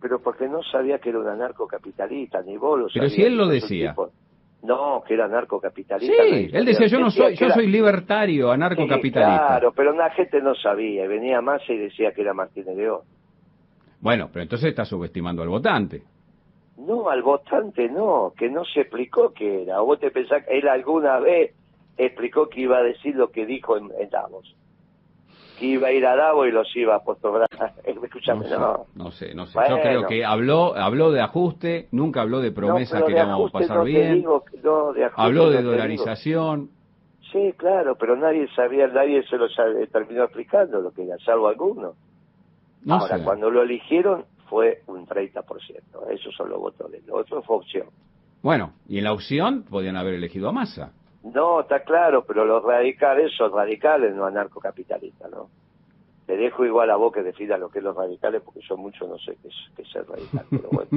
Pero 0.00 0.22
porque 0.22 0.48
no 0.48 0.62
sabía 0.62 1.00
que 1.00 1.10
era 1.10 1.18
un 1.18 1.28
anarcocapitalista, 1.28 2.40
ni 2.40 2.56
vos 2.56 2.80
lo 2.80 2.86
Pero 2.94 3.10
si 3.10 3.20
él 3.20 3.36
lo 3.36 3.46
decía. 3.46 3.94
No, 4.62 5.02
que 5.06 5.14
era 5.14 5.26
anarcocapitalista. 5.26 6.22
Sí, 6.22 6.50
él 6.52 6.64
decía, 6.64 6.88
yo 6.88 6.98
no 6.98 7.10
soy, 7.10 7.36
yo 7.36 7.48
soy 7.50 7.68
libertario, 7.68 8.50
anarcocapitalista. 8.50 9.46
claro, 9.46 9.72
pero 9.72 9.92
la 9.92 10.10
gente 10.10 10.40
no 10.42 10.54
sabía, 10.56 11.04
y 11.04 11.08
venía 11.08 11.40
más 11.40 11.62
y 11.68 11.76
decía 11.76 12.12
que 12.12 12.22
era 12.22 12.34
Martínez 12.34 12.76
León. 12.76 13.00
Bueno, 14.00 14.28
pero 14.32 14.42
entonces 14.42 14.68
está 14.68 14.84
subestimando 14.84 15.42
al 15.42 15.48
votante. 15.48 16.02
No, 16.76 17.08
al 17.08 17.22
votante 17.22 17.88
no, 17.88 18.32
que 18.36 18.48
no 18.48 18.64
se 18.64 18.82
explicó 18.82 19.32
qué 19.32 19.62
era. 19.62 19.82
¿O 19.82 19.86
vos 19.86 19.98
te 19.98 20.10
pensás 20.10 20.44
que 20.44 20.58
él 20.58 20.68
alguna 20.68 21.18
vez 21.18 21.52
explicó 21.96 22.48
que 22.48 22.60
iba 22.60 22.78
a 22.78 22.82
decir 22.82 23.16
lo 23.16 23.30
que 23.30 23.46
dijo 23.46 23.76
en, 23.76 23.90
Davos? 24.10 24.54
Que 25.58 25.66
iba 25.66 25.88
a 25.88 25.92
ir 25.92 26.06
a 26.06 26.16
Davo 26.16 26.46
y 26.46 26.52
los 26.52 26.74
iba 26.76 26.94
a 26.94 27.00
postobrar. 27.00 27.48
Escúchame, 27.84 28.48
no. 28.48 28.86
No 28.94 29.10
sé, 29.10 29.34
no 29.34 29.46
sé. 29.46 29.58
Yo 29.68 29.80
creo 29.80 30.06
que 30.06 30.24
habló 30.24 30.74
habló 30.76 31.10
de 31.10 31.20
ajuste, 31.20 31.88
nunca 31.92 32.22
habló 32.22 32.40
de 32.40 32.52
promesas 32.52 33.02
que 33.02 33.12
íbamos 33.12 33.50
a 33.50 33.52
pasar 33.52 33.84
bien. 33.84 34.24
habló 35.16 35.50
de 35.50 35.62
dolarización. 35.62 36.70
Sí, 37.32 37.52
claro, 37.58 37.96
pero 37.96 38.16
nadie 38.16 38.48
sabía, 38.56 38.86
nadie 38.86 39.22
se 39.28 39.36
lo 39.36 39.48
terminó 39.92 40.24
explicando, 40.24 40.80
lo 40.80 40.90
que 40.92 41.04
era, 41.04 41.18
salvo 41.18 41.48
algunos. 41.48 41.94
Ahora, 42.88 43.22
cuando 43.22 43.50
lo 43.50 43.62
eligieron 43.62 44.24
fue 44.48 44.82
un 44.86 45.06
30%, 45.06 45.44
esos 46.10 46.34
son 46.34 46.48
los 46.48 46.58
votos 46.58 46.90
de 46.90 46.98
él. 46.98 47.04
Lo 47.06 47.16
otro 47.16 47.42
fue 47.42 47.56
opción. 47.56 47.88
Bueno, 48.42 48.72
y 48.88 48.98
en 48.98 49.04
la 49.04 49.12
opción 49.12 49.64
podían 49.68 49.96
haber 49.96 50.14
elegido 50.14 50.48
a 50.48 50.52
Massa. 50.52 50.92
No, 51.22 51.60
está 51.60 51.80
claro, 51.80 52.24
pero 52.24 52.44
los 52.44 52.62
radicales 52.62 53.32
son 53.36 53.52
radicales, 53.52 54.14
no 54.14 54.24
anarcocapitalistas, 54.24 55.30
¿no? 55.30 55.48
Le 56.28 56.36
dejo 56.36 56.64
igual 56.64 56.90
a 56.90 56.96
vos 56.96 57.12
que 57.12 57.22
decida 57.22 57.56
lo 57.56 57.70
que 57.70 57.78
es 57.78 57.84
los 57.84 57.96
radicales, 57.96 58.42
porque 58.44 58.60
yo 58.68 58.76
mucho 58.76 59.06
no 59.08 59.18
sé 59.18 59.36
qué 59.42 59.48
es, 59.48 59.54
qué 59.74 59.82
es 59.82 59.90
ser 59.90 60.06
radical, 60.06 60.44
pero 60.50 60.68
bueno. 60.70 60.88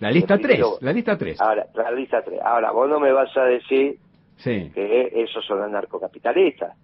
la 0.00 0.10
lista 0.10 0.38
3, 0.38 0.60
la 0.80 0.92
lista 0.92 1.18
3. 1.18 1.40
Ahora, 1.40 1.66
la 1.74 1.90
lista 1.90 2.22
3. 2.22 2.40
Ahora, 2.42 2.70
vos 2.70 2.88
no 2.88 3.00
me 3.00 3.12
vas 3.12 3.36
a 3.36 3.44
decir 3.44 3.98
que 4.42 5.12
esos 5.14 5.44
son 5.44 5.62
anarcocapitalistas. 5.62 6.76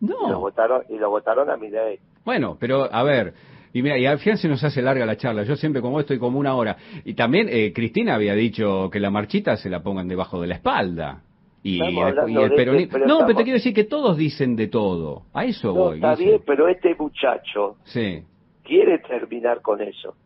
No. 0.00 0.26
Y 0.26 0.30
lo 0.30 0.40
votaron, 0.40 0.82
y 0.88 0.96
lo 0.96 1.10
votaron 1.10 1.50
a 1.50 1.56
mi 1.56 1.68
ley. 1.68 1.98
Bueno, 2.24 2.56
pero 2.58 2.88
a 2.92 3.02
ver, 3.02 3.34
y 3.72 3.82
mira, 3.82 3.98
y 3.98 4.06
al 4.06 4.18
final 4.18 4.38
se 4.38 4.48
nos 4.48 4.62
hace 4.64 4.82
larga 4.82 5.06
la 5.06 5.16
charla. 5.16 5.44
Yo 5.44 5.56
siempre 5.56 5.80
como 5.80 6.00
estoy 6.00 6.18
como 6.18 6.38
una 6.38 6.54
hora. 6.54 6.76
Y 7.04 7.14
también 7.14 7.48
eh, 7.50 7.72
Cristina 7.74 8.14
había 8.14 8.34
dicho 8.34 8.90
que 8.90 9.00
la 9.00 9.10
marchita 9.10 9.56
se 9.56 9.70
la 9.70 9.82
pongan 9.82 10.08
debajo 10.08 10.40
de 10.40 10.46
la 10.48 10.56
espalda. 10.56 11.22
Y, 11.64 11.80
el 11.80 12.54
peronismo. 12.54 12.98
no, 13.06 13.20
pero 13.20 13.38
te 13.38 13.44
quiero 13.44 13.58
decir 13.58 13.72
que 13.72 13.84
todos 13.84 14.16
dicen 14.16 14.56
de 14.56 14.66
todo. 14.66 15.26
A 15.32 15.44
eso 15.44 15.72
voy. 15.72 15.96
Está 15.96 16.16
bien, 16.16 16.42
pero 16.44 16.66
este 16.68 16.94
muchacho 16.96 17.76
sí. 17.84 18.24
quiere 18.64 18.98
terminar 18.98 19.62
con 19.62 19.80
eso. 19.80 20.16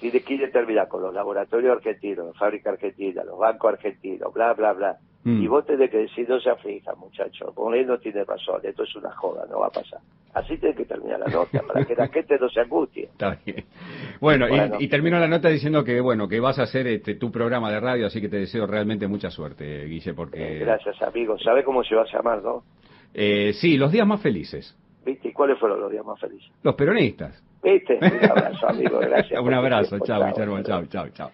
Quiere, 0.00 0.20
quiere 0.20 0.48
terminar 0.48 0.88
con 0.88 1.00
los 1.00 1.14
laboratorios 1.14 1.76
argentinos, 1.76 2.26
la 2.26 2.32
fábrica 2.34 2.70
argentina, 2.70 3.24
los 3.24 3.38
bancos 3.38 3.72
argentinos, 3.72 4.34
bla, 4.34 4.52
bla, 4.52 4.74
bla. 4.74 4.98
Mm. 5.24 5.42
Y 5.42 5.46
vos 5.46 5.64
tenés 5.64 5.90
que 5.90 5.98
decir, 5.98 6.28
no 6.28 6.38
se 6.38 6.50
aflija, 6.50 6.94
muchacho, 6.94 7.46
con 7.54 7.74
él 7.74 7.86
no 7.86 7.98
tiene 7.98 8.24
razón, 8.24 8.60
esto 8.62 8.82
es 8.82 8.94
una 8.94 9.10
joda, 9.12 9.46
no 9.50 9.60
va 9.60 9.68
a 9.68 9.70
pasar. 9.70 10.00
Así 10.34 10.58
tiene 10.58 10.74
que 10.74 10.84
terminar 10.84 11.18
la 11.20 11.26
nota, 11.28 11.62
para 11.62 11.84
que 11.86 11.94
la 11.94 12.08
gente 12.08 12.36
no 12.38 12.48
se 12.50 12.60
angustie. 12.60 13.04
Está 13.12 13.38
bien. 13.44 13.64
Bueno, 14.20 14.46
Y, 14.78 14.88
termino 14.88 15.18
la 15.18 15.26
nota 15.26 15.48
diciendo 15.48 15.82
que, 15.82 16.00
bueno, 16.00 16.28
que 16.28 16.40
vas 16.40 16.58
a 16.58 16.64
hacer 16.64 16.86
este, 16.88 17.14
tu 17.14 17.30
programa 17.32 17.70
de 17.70 17.80
radio, 17.80 18.06
así 18.06 18.20
que 18.20 18.28
te 18.28 18.36
deseo 18.36 18.66
realmente 18.66 19.06
mucha 19.08 19.30
suerte, 19.30 19.86
Guille, 19.86 20.12
porque... 20.12 20.56
Eh, 20.56 20.58
gracias, 20.60 21.00
amigo. 21.02 21.38
¿Sabe 21.38 21.64
cómo 21.64 21.82
se 21.82 21.94
va 21.94 22.02
a 22.02 22.12
llamar, 22.12 22.42
no? 22.42 22.62
Eh, 23.14 23.52
sí, 23.54 23.78
los 23.78 23.92
días 23.92 24.06
más 24.06 24.20
felices. 24.20 24.76
¿Viste? 25.06 25.28
¿Y 25.28 25.32
cuáles 25.32 25.58
fueron 25.58 25.80
los 25.80 25.90
días 25.90 26.04
más 26.04 26.20
felices? 26.20 26.50
Los 26.62 26.74
peronistas. 26.74 27.42
¿Viste? 27.64 27.98
Un 28.00 28.30
abrazo, 28.30 28.68
amigo, 28.68 28.98
gracias. 28.98 29.40
un 29.42 29.54
abrazo, 29.54 29.98
chao, 30.00 30.26
Guillermo, 30.26 30.62
chao, 30.62 30.86
chao, 30.86 31.08
chao. 31.10 31.30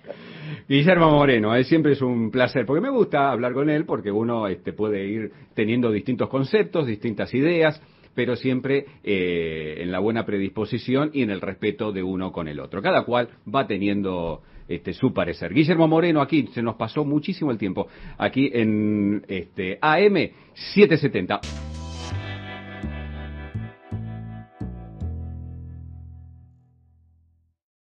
Guillermo 0.69 1.11
Moreno, 1.11 1.55
eh, 1.57 1.65
siempre 1.65 1.93
es 1.93 2.03
un 2.03 2.31
placer, 2.31 2.65
porque 2.65 2.81
me 2.81 2.91
gusta 2.91 3.33
hablar 3.33 3.53
con 3.53 3.69
él, 3.69 3.85
porque 3.85 4.13
uno 4.13 4.47
este, 4.47 4.73
puede 4.73 5.07
ir 5.07 5.33
teniendo 5.55 5.91
distintos 5.91 6.29
conceptos, 6.29 6.87
distintas 6.87 7.35
ideas, 7.35 7.83
pero 8.15 8.37
siempre 8.37 8.87
eh, 9.03 9.79
en 9.79 9.91
la 9.91 9.99
buena 9.99 10.25
predisposición 10.25 11.11
y 11.13 11.23
en 11.23 11.31
el 11.31 11.41
respeto 11.41 11.91
de 11.91 12.03
uno 12.03 12.31
con 12.31 12.47
el 12.47 12.61
otro. 12.61 12.81
Cada 12.81 13.03
cual 13.03 13.29
va 13.53 13.67
teniendo 13.67 14.43
este, 14.69 14.93
su 14.93 15.13
parecer. 15.13 15.53
Guillermo 15.53 15.89
Moreno, 15.89 16.21
aquí 16.21 16.47
se 16.53 16.63
nos 16.63 16.77
pasó 16.77 17.05
muchísimo 17.05 17.51
el 17.51 17.59
tiempo, 17.59 17.89
aquí 18.19 18.51
en 18.53 19.25
este, 19.27 19.79
AM 19.81 20.31
770. 20.55 21.41